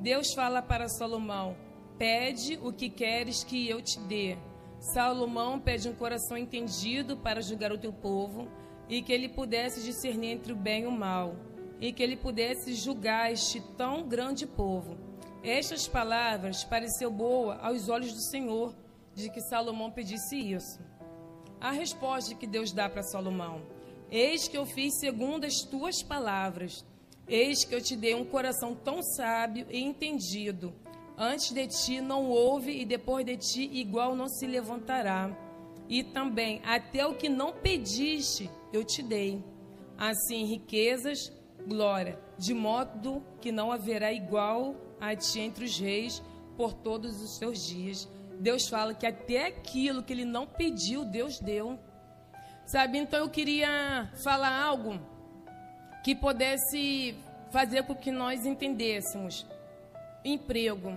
[0.00, 1.56] Deus fala para Salomão:
[1.96, 4.36] Pede o que queres que eu te dê.
[4.80, 8.48] Salomão pede um coração entendido para julgar o teu povo
[8.90, 11.36] e que ele pudesse discernir entre o bem e o mal,
[11.80, 14.98] e que ele pudesse julgar este tão grande povo.
[15.44, 18.74] Estas palavras pareceu boa aos olhos do Senhor,
[19.14, 20.80] de que Salomão pedisse isso.
[21.60, 23.62] A resposta que Deus dá para Salomão:
[24.10, 26.84] Eis que eu fiz segundo as tuas palavras.
[27.28, 30.74] Eis que eu te dei um coração tão sábio e entendido.
[31.16, 35.30] Antes de ti não houve e depois de ti igual não se levantará.
[35.90, 39.44] E também até o que não pediste eu te dei.
[39.98, 41.32] Assim, riquezas,
[41.66, 46.22] glória, de modo que não haverá igual a ti entre os reis
[46.56, 48.08] por todos os seus dias.
[48.38, 51.76] Deus fala que até aquilo que ele não pediu, Deus deu.
[52.64, 52.98] Sabe?
[52.98, 55.00] Então eu queria falar algo
[56.04, 57.16] que pudesse
[57.50, 59.44] fazer com que nós entendêssemos.
[60.24, 60.96] Emprego.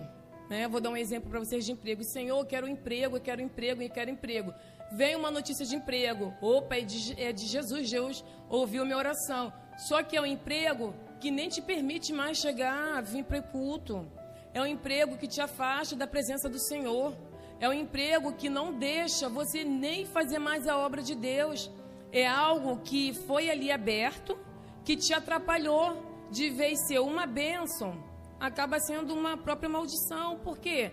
[0.49, 0.67] Né?
[0.67, 2.03] Vou dar um exemplo para vocês de emprego.
[2.03, 4.53] Senhor, eu quero um emprego, eu quero um emprego, eu quero um emprego
[4.93, 6.33] vem uma notícia de emprego.
[6.41, 9.51] Opa, é de, é de Jesus, Deus ouviu minha oração.
[9.77, 14.07] Só que é um emprego que nem te permite mais chegar, vir para o culto.
[14.53, 17.15] É um emprego que te afasta da presença do Senhor.
[17.59, 21.71] É um emprego que não deixa você nem fazer mais a obra de Deus.
[22.11, 24.37] É algo que foi ali aberto,
[24.85, 26.11] que te atrapalhou.
[26.29, 28.03] De vez ser uma bênção,
[28.39, 30.39] acaba sendo uma própria maldição.
[30.39, 30.91] Por quê?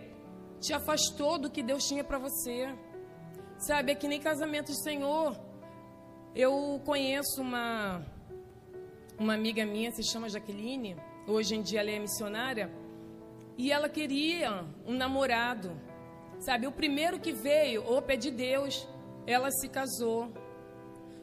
[0.60, 2.68] Te afastou do que Deus tinha para você.
[3.61, 5.38] Sabe, é que nem casamento de Senhor.
[6.35, 8.03] Eu conheço uma,
[9.18, 10.96] uma amiga minha, se chama Jaqueline.
[11.29, 12.70] Hoje em dia ela é missionária.
[13.59, 15.79] E ela queria um namorado.
[16.38, 18.88] Sabe, o primeiro que veio, opa, é de Deus.
[19.27, 20.33] Ela se casou.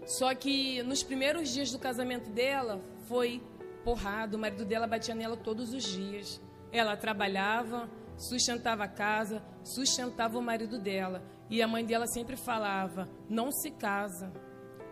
[0.05, 3.41] Só que nos primeiros dias do casamento dela, foi
[3.83, 4.37] porrada.
[4.37, 6.39] O marido dela batia nela todos os dias.
[6.71, 11.23] Ela trabalhava, sustentava a casa, sustentava o marido dela.
[11.49, 14.31] E a mãe dela sempre falava: não se casa.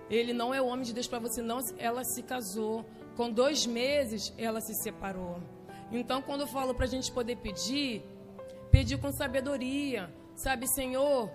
[0.09, 1.59] Ele não é o homem de Deus para você, não.
[1.77, 2.85] Ela se casou.
[3.15, 5.41] Com dois meses, ela se separou.
[5.91, 8.03] Então, quando eu falo para a gente poder pedir,
[8.71, 10.13] pedir com sabedoria.
[10.35, 11.31] Sabe, Senhor,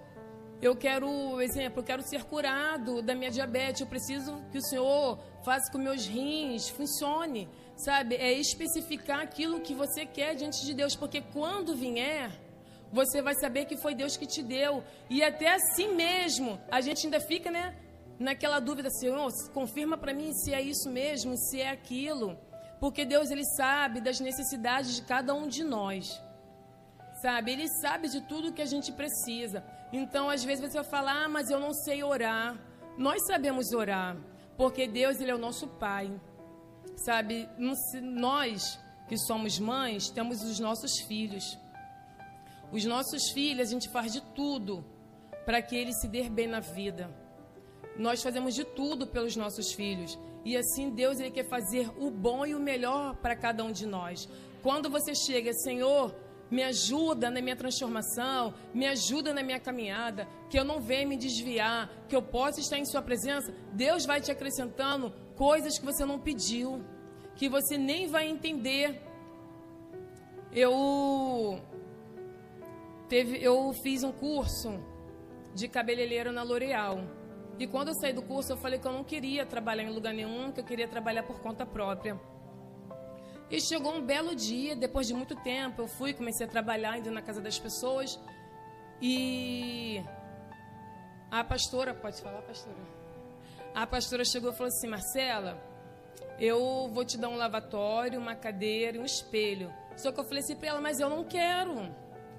[0.60, 3.80] eu quero, exemplo, eu quero ser curado da minha diabetes.
[3.80, 7.48] Eu preciso que o Senhor faça com meus rins funcione.
[7.84, 12.30] Sabe, é especificar aquilo que você quer diante de Deus, porque quando vier
[12.92, 14.82] você vai saber que foi Deus que te deu.
[15.08, 17.76] E até assim mesmo, a gente ainda fica, né?
[18.18, 22.36] Naquela dúvida, Senhor, confirma para mim se é isso mesmo, se é aquilo.
[22.80, 26.20] Porque Deus, Ele sabe das necessidades de cada um de nós.
[27.22, 27.52] Sabe?
[27.52, 29.64] Ele sabe de tudo que a gente precisa.
[29.92, 32.58] Então, às vezes você vai falar, ah, mas eu não sei orar.
[32.98, 34.16] Nós sabemos orar.
[34.56, 36.10] Porque Deus, Ele é o nosso Pai.
[37.04, 37.48] Sabe?
[38.02, 41.58] Nós que somos mães, temos os nossos filhos.
[42.70, 44.84] Os nossos filhos, a gente faz de tudo
[45.46, 47.10] para que eles se dê bem na vida.
[47.96, 50.18] Nós fazemos de tudo pelos nossos filhos.
[50.44, 53.86] E assim Deus ele quer fazer o bom e o melhor para cada um de
[53.86, 54.28] nós.
[54.62, 56.14] Quando você chega, Senhor,
[56.50, 61.16] me ajuda na minha transformação, me ajuda na minha caminhada, que eu não venha me
[61.16, 66.04] desviar, que eu possa estar em Sua presença, Deus vai te acrescentando coisas que você
[66.04, 66.84] não pediu,
[67.34, 69.00] que você nem vai entender.
[70.52, 71.58] Eu
[73.08, 74.78] teve, eu fiz um curso
[75.54, 76.98] de cabeleireiro na L'Oréal.
[77.58, 80.12] E quando eu saí do curso, eu falei que eu não queria trabalhar em lugar
[80.12, 82.20] nenhum, que eu queria trabalhar por conta própria.
[83.50, 87.10] E chegou um belo dia, depois de muito tempo, eu fui, comecei a trabalhar, indo
[87.10, 88.20] na casa das pessoas.
[89.00, 90.04] E
[91.30, 92.99] a pastora, pode falar, pastora?
[93.74, 95.62] A pastora chegou e falou assim: Marcela,
[96.38, 99.72] eu vou te dar um lavatório, uma cadeira e um espelho.
[99.96, 101.94] Só que eu falei assim para ela: Mas eu não quero.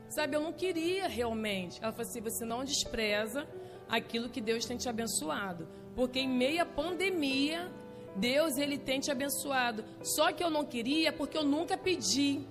[0.09, 1.81] Sabe, eu não queria realmente.
[1.81, 3.47] Ela falou assim: Você não despreza
[3.87, 5.67] aquilo que Deus tem te abençoado.
[5.95, 7.71] Porque em meia pandemia,
[8.15, 9.85] Deus ele tem te abençoado.
[10.03, 12.45] Só que eu não queria porque eu nunca pedi,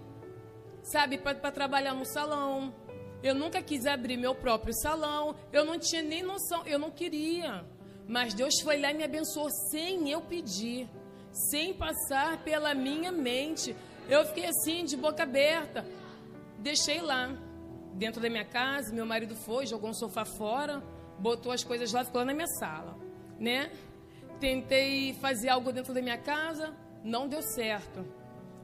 [0.82, 2.74] sabe, para trabalhar no salão.
[3.22, 5.34] Eu nunca quis abrir meu próprio salão.
[5.52, 7.64] Eu não tinha nem noção, eu não queria.
[8.10, 10.88] Mas Deus foi lá e me abençoou sem eu pedir,
[11.32, 13.76] sem passar pela minha mente.
[14.08, 15.86] Eu fiquei assim, de boca aberta.
[16.58, 17.32] Deixei lá,
[17.94, 18.92] dentro da minha casa.
[18.92, 20.82] Meu marido foi, jogou um sofá fora,
[21.20, 22.98] botou as coisas lá, ficou lá na minha sala,
[23.38, 23.70] né?
[24.40, 28.04] Tentei fazer algo dentro da minha casa, não deu certo.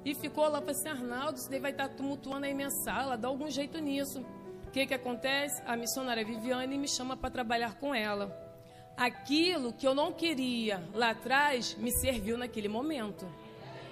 [0.04, 3.28] E ficou lá, falei assim, Arnaldo, isso daí vai estar tumultuando aí minha sala, dá
[3.28, 4.26] algum jeito nisso.
[4.66, 5.62] O que que acontece?
[5.64, 8.45] A missionária Viviane me chama para trabalhar com ela.
[8.96, 13.26] Aquilo que eu não queria lá atrás me serviu naquele momento.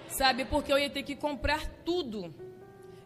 [0.08, 0.44] Sabe?
[0.44, 2.34] Porque eu ia ter que comprar tudo.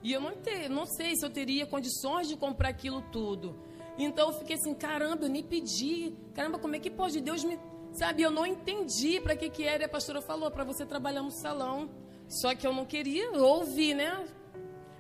[0.03, 3.59] E eu não, ter, não sei se eu teria condições de comprar aquilo tudo.
[3.99, 6.15] Então eu fiquei assim, caramba, eu nem pedi.
[6.35, 7.59] Caramba, como é que pode Deus me
[7.93, 9.83] Sabe, eu não entendi para que que era.
[9.83, 11.91] E a pastora falou para você trabalhar no salão.
[12.29, 14.27] Só que eu não queria ouvir, né?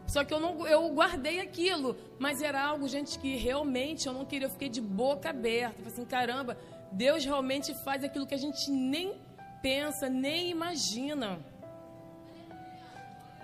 [0.07, 4.24] Só que eu não, eu guardei aquilo, mas era algo, gente, que realmente eu não
[4.24, 4.46] queria.
[4.46, 6.57] Eu fiquei de boca aberta, falei assim, caramba,
[6.93, 9.20] Deus realmente faz aquilo que a gente nem
[9.62, 11.39] pensa, nem imagina.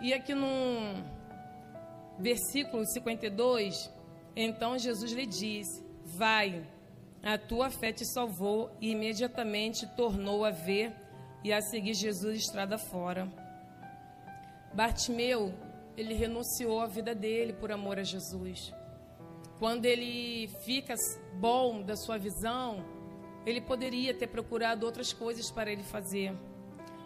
[0.01, 0.47] E aqui no
[2.18, 3.90] versículo 52,
[4.36, 6.66] então Jesus lhe disse: Vai,
[7.22, 10.95] a tua fé te salvou, e imediatamente tornou a ver
[11.42, 13.30] e a seguir Jesus estrada fora.
[14.72, 15.55] Bartimeu,
[15.97, 18.72] ele renunciou à vida dele por amor a Jesus.
[19.59, 20.95] Quando ele fica
[21.38, 22.84] bom da sua visão,
[23.47, 26.34] ele poderia ter procurado outras coisas para ele fazer.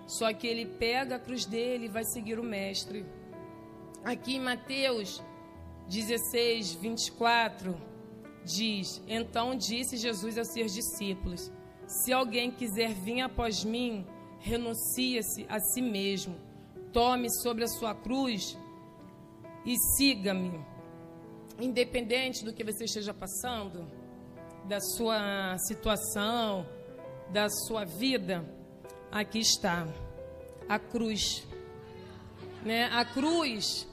[0.06, 3.04] Só que ele pega a cruz dele e vai seguir o Mestre.
[4.04, 5.22] Aqui em Mateus
[5.88, 7.76] 16, 24,
[8.44, 11.52] diz: Então disse Jesus aos seus discípulos:
[11.86, 14.06] Se alguém quiser vir após mim,
[14.38, 16.36] renuncie-se a si mesmo,
[16.92, 18.56] tome sobre a sua cruz
[19.64, 20.58] e siga-me.
[21.60, 23.90] Independente do que você esteja passando,
[24.68, 26.66] da sua situação,
[27.32, 28.44] da sua vida,
[29.10, 29.88] aqui está
[30.68, 31.48] a cruz.
[32.62, 32.84] Né?
[32.92, 33.88] A cruz,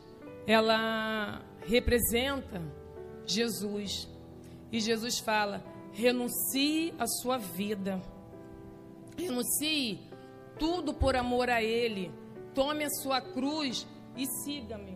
[0.45, 2.61] ela representa
[3.25, 4.09] Jesus.
[4.69, 5.63] E Jesus fala:
[5.93, 8.01] renuncie a sua vida,
[9.17, 10.01] renuncie
[10.59, 12.11] tudo por amor a Ele,
[12.53, 14.94] tome a sua cruz e siga-me.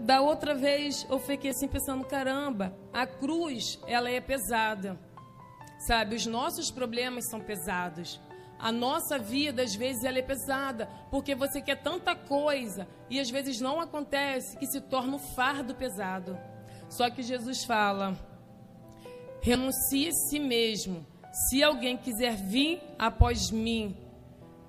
[0.00, 4.98] Da outra vez eu fiquei assim pensando: caramba, a cruz ela é pesada,
[5.78, 6.16] sabe?
[6.16, 8.20] Os nossos problemas são pesados.
[8.58, 13.28] A nossa vida, às vezes, ela é pesada, porque você quer tanta coisa e às
[13.28, 16.38] vezes não acontece que se torna um fardo pesado.
[16.88, 18.16] Só que Jesus fala:
[19.40, 21.04] renuncie a si mesmo.
[21.48, 23.96] Se alguém quiser vir após mim,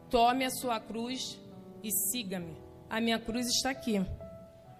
[0.09, 1.39] tome a sua cruz
[1.83, 2.57] e siga-me.
[2.89, 4.01] A minha cruz está aqui.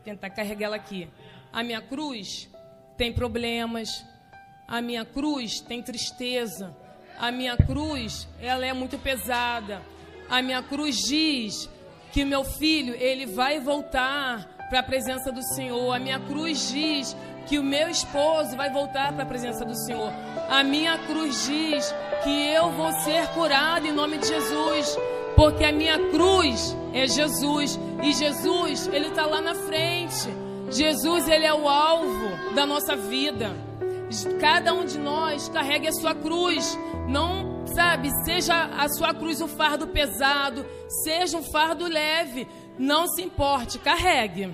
[0.03, 1.09] Tentar carregar ela aqui.
[1.51, 2.49] A minha cruz
[2.97, 4.05] tem problemas.
[4.67, 6.75] A minha cruz tem tristeza.
[7.17, 9.81] A minha cruz, ela é muito pesada.
[10.29, 11.69] A minha cruz diz
[12.11, 15.93] que meu filho, ele vai voltar para a presença do Senhor.
[15.93, 17.15] A minha cruz diz
[17.47, 20.11] que o meu esposo vai voltar para a presença do Senhor.
[20.49, 21.93] A minha cruz diz
[22.23, 24.97] que eu vou ser curado em nome de Jesus,
[25.35, 30.27] porque a minha cruz é Jesus e Jesus ele está lá na frente.
[30.69, 33.55] Jesus ele é o alvo da nossa vida.
[34.41, 36.77] Cada um de nós carregue a sua cruz.
[37.07, 40.65] Não, sabe, seja a sua cruz um fardo pesado,
[41.03, 42.45] seja um fardo leve.
[42.77, 44.53] Não se importe, carregue.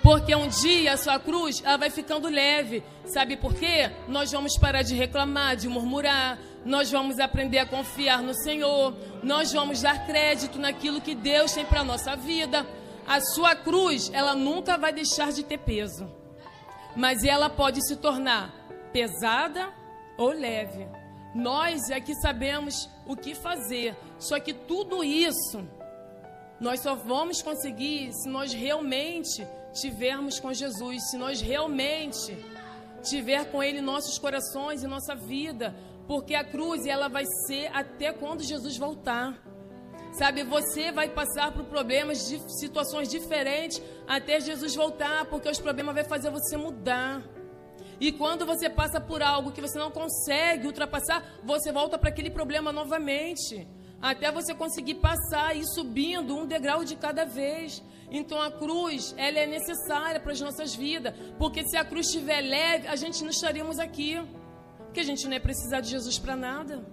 [0.00, 2.84] Porque um dia a sua cruz ela vai ficando leve.
[3.06, 3.90] Sabe por quê?
[4.06, 6.38] Nós vamos parar de reclamar, de murmurar.
[6.64, 8.94] Nós vamos aprender a confiar no Senhor.
[9.22, 12.64] Nós vamos dar crédito naquilo que Deus tem para a nossa vida.
[13.06, 16.10] A sua cruz, ela nunca vai deixar de ter peso.
[16.96, 18.52] Mas ela pode se tornar
[18.92, 19.72] pesada
[20.16, 20.86] ou leve.
[21.34, 23.96] Nós é que sabemos o que fazer.
[24.18, 25.66] Só que tudo isso
[26.60, 32.36] nós só vamos conseguir se nós realmente tivermos com Jesus, se nós realmente
[33.02, 35.74] tiver com Ele nossos corações e nossa vida,
[36.06, 39.36] porque a cruz ela vai ser até quando Jesus voltar.
[40.18, 45.92] Sabe, você vai passar por problemas de situações diferentes até Jesus voltar, porque os problemas
[45.92, 47.20] vai fazer você mudar.
[48.00, 52.30] E quando você passa por algo que você não consegue ultrapassar, você volta para aquele
[52.30, 53.66] problema novamente,
[54.00, 57.82] até você conseguir passar e ir subindo um degrau de cada vez.
[58.08, 62.40] Então a cruz, ela é necessária para as nossas vidas, porque se a cruz estiver
[62.40, 64.22] leve, a gente não estaríamos aqui,
[64.84, 66.86] porque a gente não ia precisar de Jesus para nada.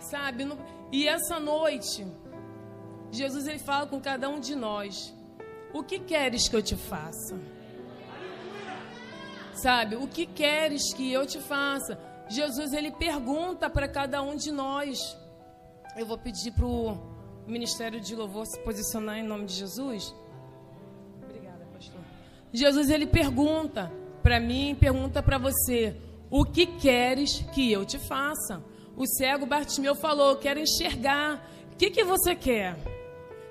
[0.00, 0.44] Sabe?
[0.96, 2.06] E essa noite,
[3.10, 5.12] Jesus ele fala com cada um de nós:
[5.72, 7.36] O que queres que eu te faça?
[9.54, 9.96] Sabe?
[9.96, 11.98] O que queres que eu te faça?
[12.28, 15.18] Jesus ele pergunta para cada um de nós.
[15.96, 16.96] Eu vou pedir para o
[17.44, 20.14] Ministério de Louvor se posicionar em nome de Jesus.
[21.24, 22.00] Obrigada, pastor.
[22.52, 23.92] Jesus ele pergunta
[24.22, 28.62] para mim, pergunta para você: O que queres que eu te faça?
[28.96, 31.48] O cego Bartimeu falou: Eu quero enxergar.
[31.72, 32.76] O que, que você quer?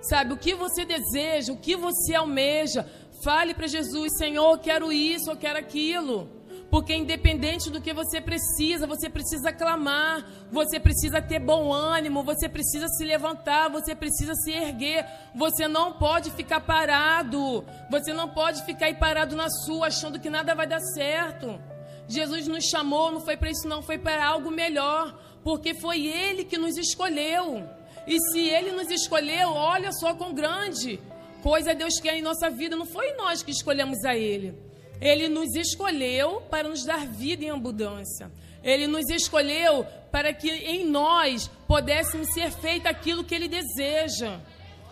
[0.02, 2.88] Sabe, o que você deseja, o que você almeja.
[3.24, 6.30] Fale para Jesus: Senhor, eu quero isso, eu quero aquilo.
[6.70, 12.50] Porque independente do que você precisa, você precisa clamar, você precisa ter bom ânimo, você
[12.50, 15.06] precisa se levantar, você precisa se erguer.
[15.36, 17.64] Você não pode ficar parado.
[17.92, 21.62] Você não pode ficar aí parado na sua achando que nada vai dar certo.
[22.08, 26.44] Jesus nos chamou, não foi para isso não, foi para algo melhor porque foi Ele
[26.44, 27.68] que nos escolheu.
[28.08, 31.00] E se Ele nos escolheu, olha só quão grande
[31.42, 32.76] coisa Deus quer em nossa vida.
[32.76, 34.58] Não foi nós que escolhemos a Ele.
[35.02, 38.32] Ele nos escolheu para nos dar vida em abundância.
[38.64, 44.40] Ele nos escolheu para que em nós pudéssemos ser feito aquilo que Ele deseja.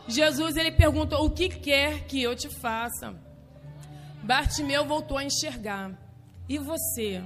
[0.08, 3.16] Jesus ele perguntou: O que quer que eu te faça?
[4.22, 5.97] Bartimeu voltou a enxergar.
[6.49, 7.24] E você?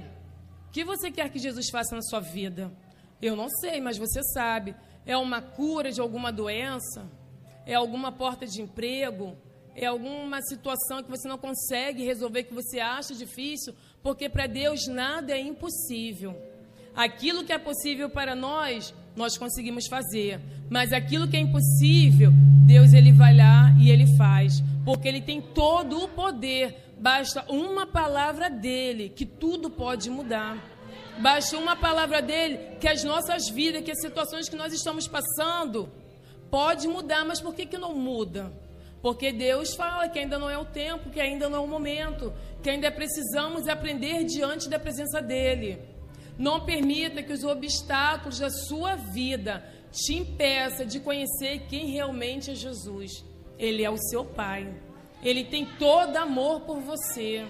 [0.68, 2.72] O que você quer que Jesus faça na sua vida?
[3.20, 4.74] Eu não sei, mas você sabe.
[5.04, 7.06] É uma cura de alguma doença?
[7.64, 9.36] É alguma porta de emprego?
[9.74, 13.74] É alguma situação que você não consegue resolver, que você acha difícil?
[14.02, 16.34] Porque para Deus nada é impossível.
[16.94, 20.40] Aquilo que é possível para nós, nós conseguimos fazer.
[20.70, 22.30] Mas aquilo que é impossível,
[22.66, 24.62] Deus ele vai lá e ele faz.
[24.84, 26.94] Porque ele tem todo o poder.
[26.98, 30.56] Basta uma palavra dele que tudo pode mudar.
[31.18, 35.90] Basta uma palavra dele que as nossas vidas, que as situações que nós estamos passando,
[36.50, 38.52] pode mudar, mas por que, que não muda?
[39.00, 42.32] Porque Deus fala que ainda não é o tempo, que ainda não é o momento,
[42.62, 45.78] que ainda precisamos aprender diante da presença dele.
[46.38, 52.54] Não permita que os obstáculos da sua vida te impeça de conhecer quem realmente é
[52.54, 53.24] Jesus.
[53.58, 54.74] Ele é o seu Pai.
[55.22, 57.46] Ele tem todo amor por você.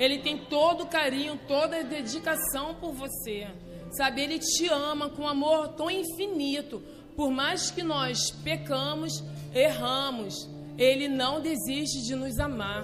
[0.00, 3.46] Ele tem todo o carinho, toda a dedicação por você.
[3.92, 6.82] Sabe, ele te ama com amor tão infinito.
[7.14, 9.22] Por mais que nós pecamos,
[9.54, 10.48] erramos,
[10.78, 12.82] ele não desiste de nos amar.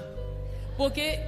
[0.77, 1.19] Porque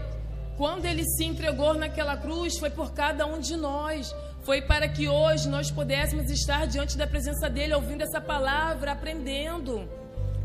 [0.58, 4.14] quando ele se entregou naquela cruz, foi por cada um de nós.
[4.42, 9.88] Foi para que hoje nós pudéssemos estar diante da presença dele, ouvindo essa palavra, aprendendo.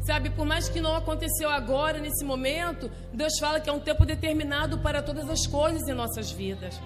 [0.05, 4.05] Sabe, por mais que não aconteceu agora, nesse momento, Deus fala que é um tempo
[4.05, 6.77] determinado para todas as coisas em nossas vidas.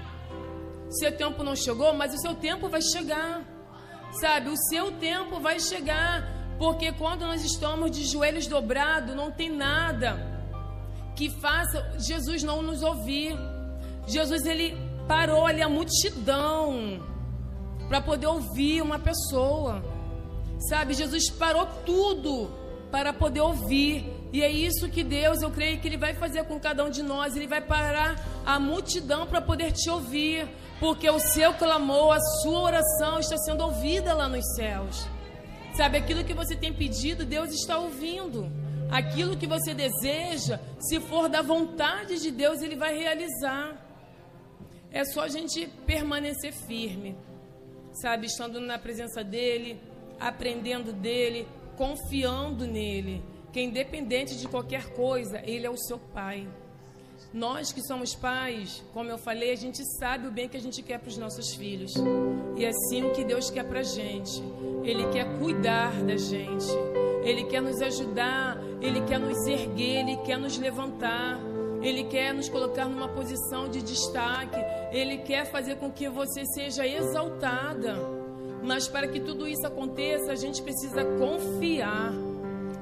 [0.89, 3.41] Seu tempo não chegou, mas o seu tempo vai chegar.
[4.21, 6.35] Sabe, o seu tempo vai chegar.
[6.59, 10.17] Porque quando nós estamos de joelhos dobrados, não tem nada
[11.15, 13.35] que faça Jesus não nos ouvir.
[14.05, 17.03] Jesus, ele parou ali a multidão
[17.87, 19.83] para poder ouvir uma pessoa.
[20.69, 24.05] Sabe, Jesus parou tudo para poder ouvir.
[24.31, 27.01] E é isso que Deus, eu creio que Ele vai fazer com cada um de
[27.03, 27.35] nós.
[27.35, 28.15] Ele vai parar
[28.45, 30.47] a multidão para poder te ouvir.
[30.79, 35.07] Porque o seu clamor, a sua oração está sendo ouvida lá nos céus.
[35.75, 38.51] Sabe, aquilo que você tem pedido, Deus está ouvindo.
[38.89, 43.75] Aquilo que você deseja, se for da vontade de Deus, Ele vai realizar.
[44.91, 47.15] É só a gente permanecer firme,
[47.91, 49.79] sabe, estando na presença dEle,
[50.19, 51.47] aprendendo dEle,
[51.77, 53.23] confiando nele,
[53.53, 56.47] que independente de qualquer coisa, ele é o seu pai.
[57.33, 60.81] Nós que somos pais, como eu falei, a gente sabe o bem que a gente
[60.81, 61.93] quer para os nossos filhos.
[62.55, 64.41] E é assim o que Deus quer para a gente.
[64.83, 66.67] Ele quer cuidar da gente.
[67.23, 68.57] Ele quer nos ajudar.
[68.81, 69.99] Ele quer nos erguer.
[69.99, 71.39] Ele quer nos levantar.
[71.81, 74.57] Ele quer nos colocar numa posição de destaque.
[74.91, 78.16] Ele quer fazer com que você seja exaltada.
[78.67, 82.11] Mas para que tudo isso aconteça, a gente precisa confiar.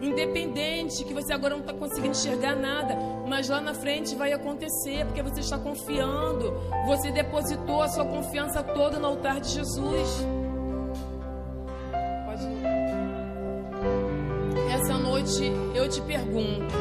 [0.02, 5.06] Independente que você agora não está conseguindo enxergar nada, mas lá na frente vai acontecer,
[5.06, 6.52] porque você está confiando.
[6.88, 10.26] Você depositou a sua confiança toda no altar de Jesus.
[12.26, 12.48] Pode.
[14.74, 16.74] Essa noite eu te pergunto.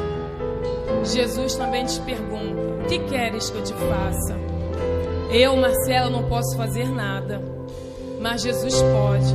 [1.04, 4.34] Jesus também te pergunta: O que queres que eu te faça?
[5.30, 7.42] Eu, Marcela, não posso fazer nada,
[8.24, 9.34] mas Jesus pode.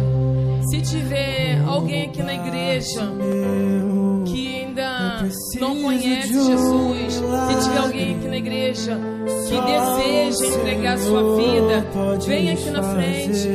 [0.71, 3.01] Se tiver alguém aqui na igreja
[4.25, 5.29] que ainda
[5.59, 8.99] não conhece Jesus, se tiver alguém aqui na igreja
[9.47, 11.85] que deseja entregar sua vida,
[12.25, 13.49] vem aqui na frente.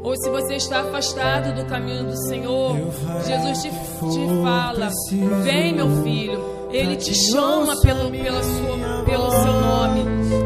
[0.00, 2.76] Ou se você está afastado do caminho do Senhor,
[3.26, 4.90] Jesus te, te fala:
[5.42, 6.61] Vem, meu filho.
[6.72, 10.00] Ele te chama pelo, pela sua, pelo seu nome.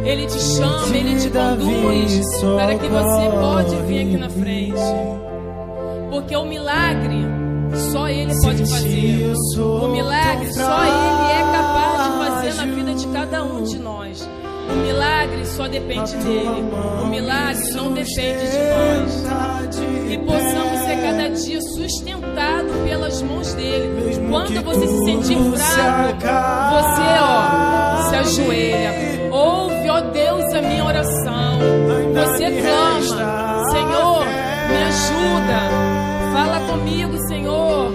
[0.05, 4.81] Ele te chama, ele te conduz para que você pode vir aqui na frente.
[6.11, 7.25] Porque o milagre
[7.93, 9.35] só ele pode fazer.
[9.59, 14.29] O milagre só ele é capaz de fazer na vida de cada um de nós.
[14.69, 16.65] O milagre só depende dele.
[17.03, 19.25] O milagre não depende de nós.
[20.09, 24.27] Que possamos ser cada dia sustentados pelas mãos dele.
[24.31, 26.27] Quando você se sentir fraco,
[26.73, 28.93] você, ó, se ajoelha.
[29.33, 31.59] Ouve, ó Deus, a minha oração.
[32.15, 34.25] Você clama, Senhor,
[34.69, 35.61] me ajuda.
[36.33, 37.93] Fala comigo, Senhor,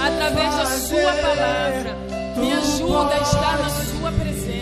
[0.00, 1.96] através da Sua palavra.
[2.36, 4.53] Me ajuda a estar na Sua presença.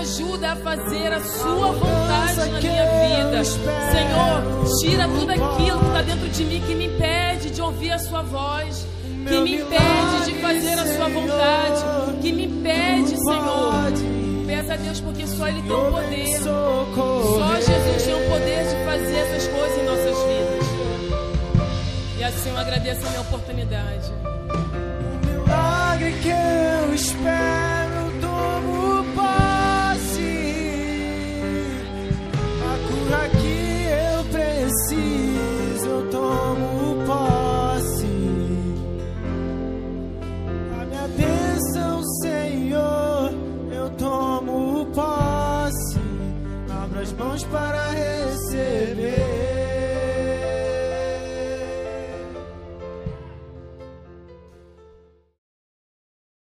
[0.00, 3.44] Ajuda a fazer a Sua vontade na minha vida.
[3.44, 7.98] Senhor, tira tudo aquilo que está dentro de mim que me impede de ouvir a
[7.98, 8.86] Sua voz.
[9.28, 12.18] Que me impede de fazer a Sua vontade.
[12.22, 14.46] Que me impede, Senhor.
[14.46, 16.38] Peça a Deus porque só Ele tem o poder.
[16.38, 20.66] Só Jesus tem o poder de fazer essas coisas em nossas vidas.
[22.18, 24.10] E assim eu agradeço a minha oportunidade.
[25.26, 27.70] milagre que eu espero.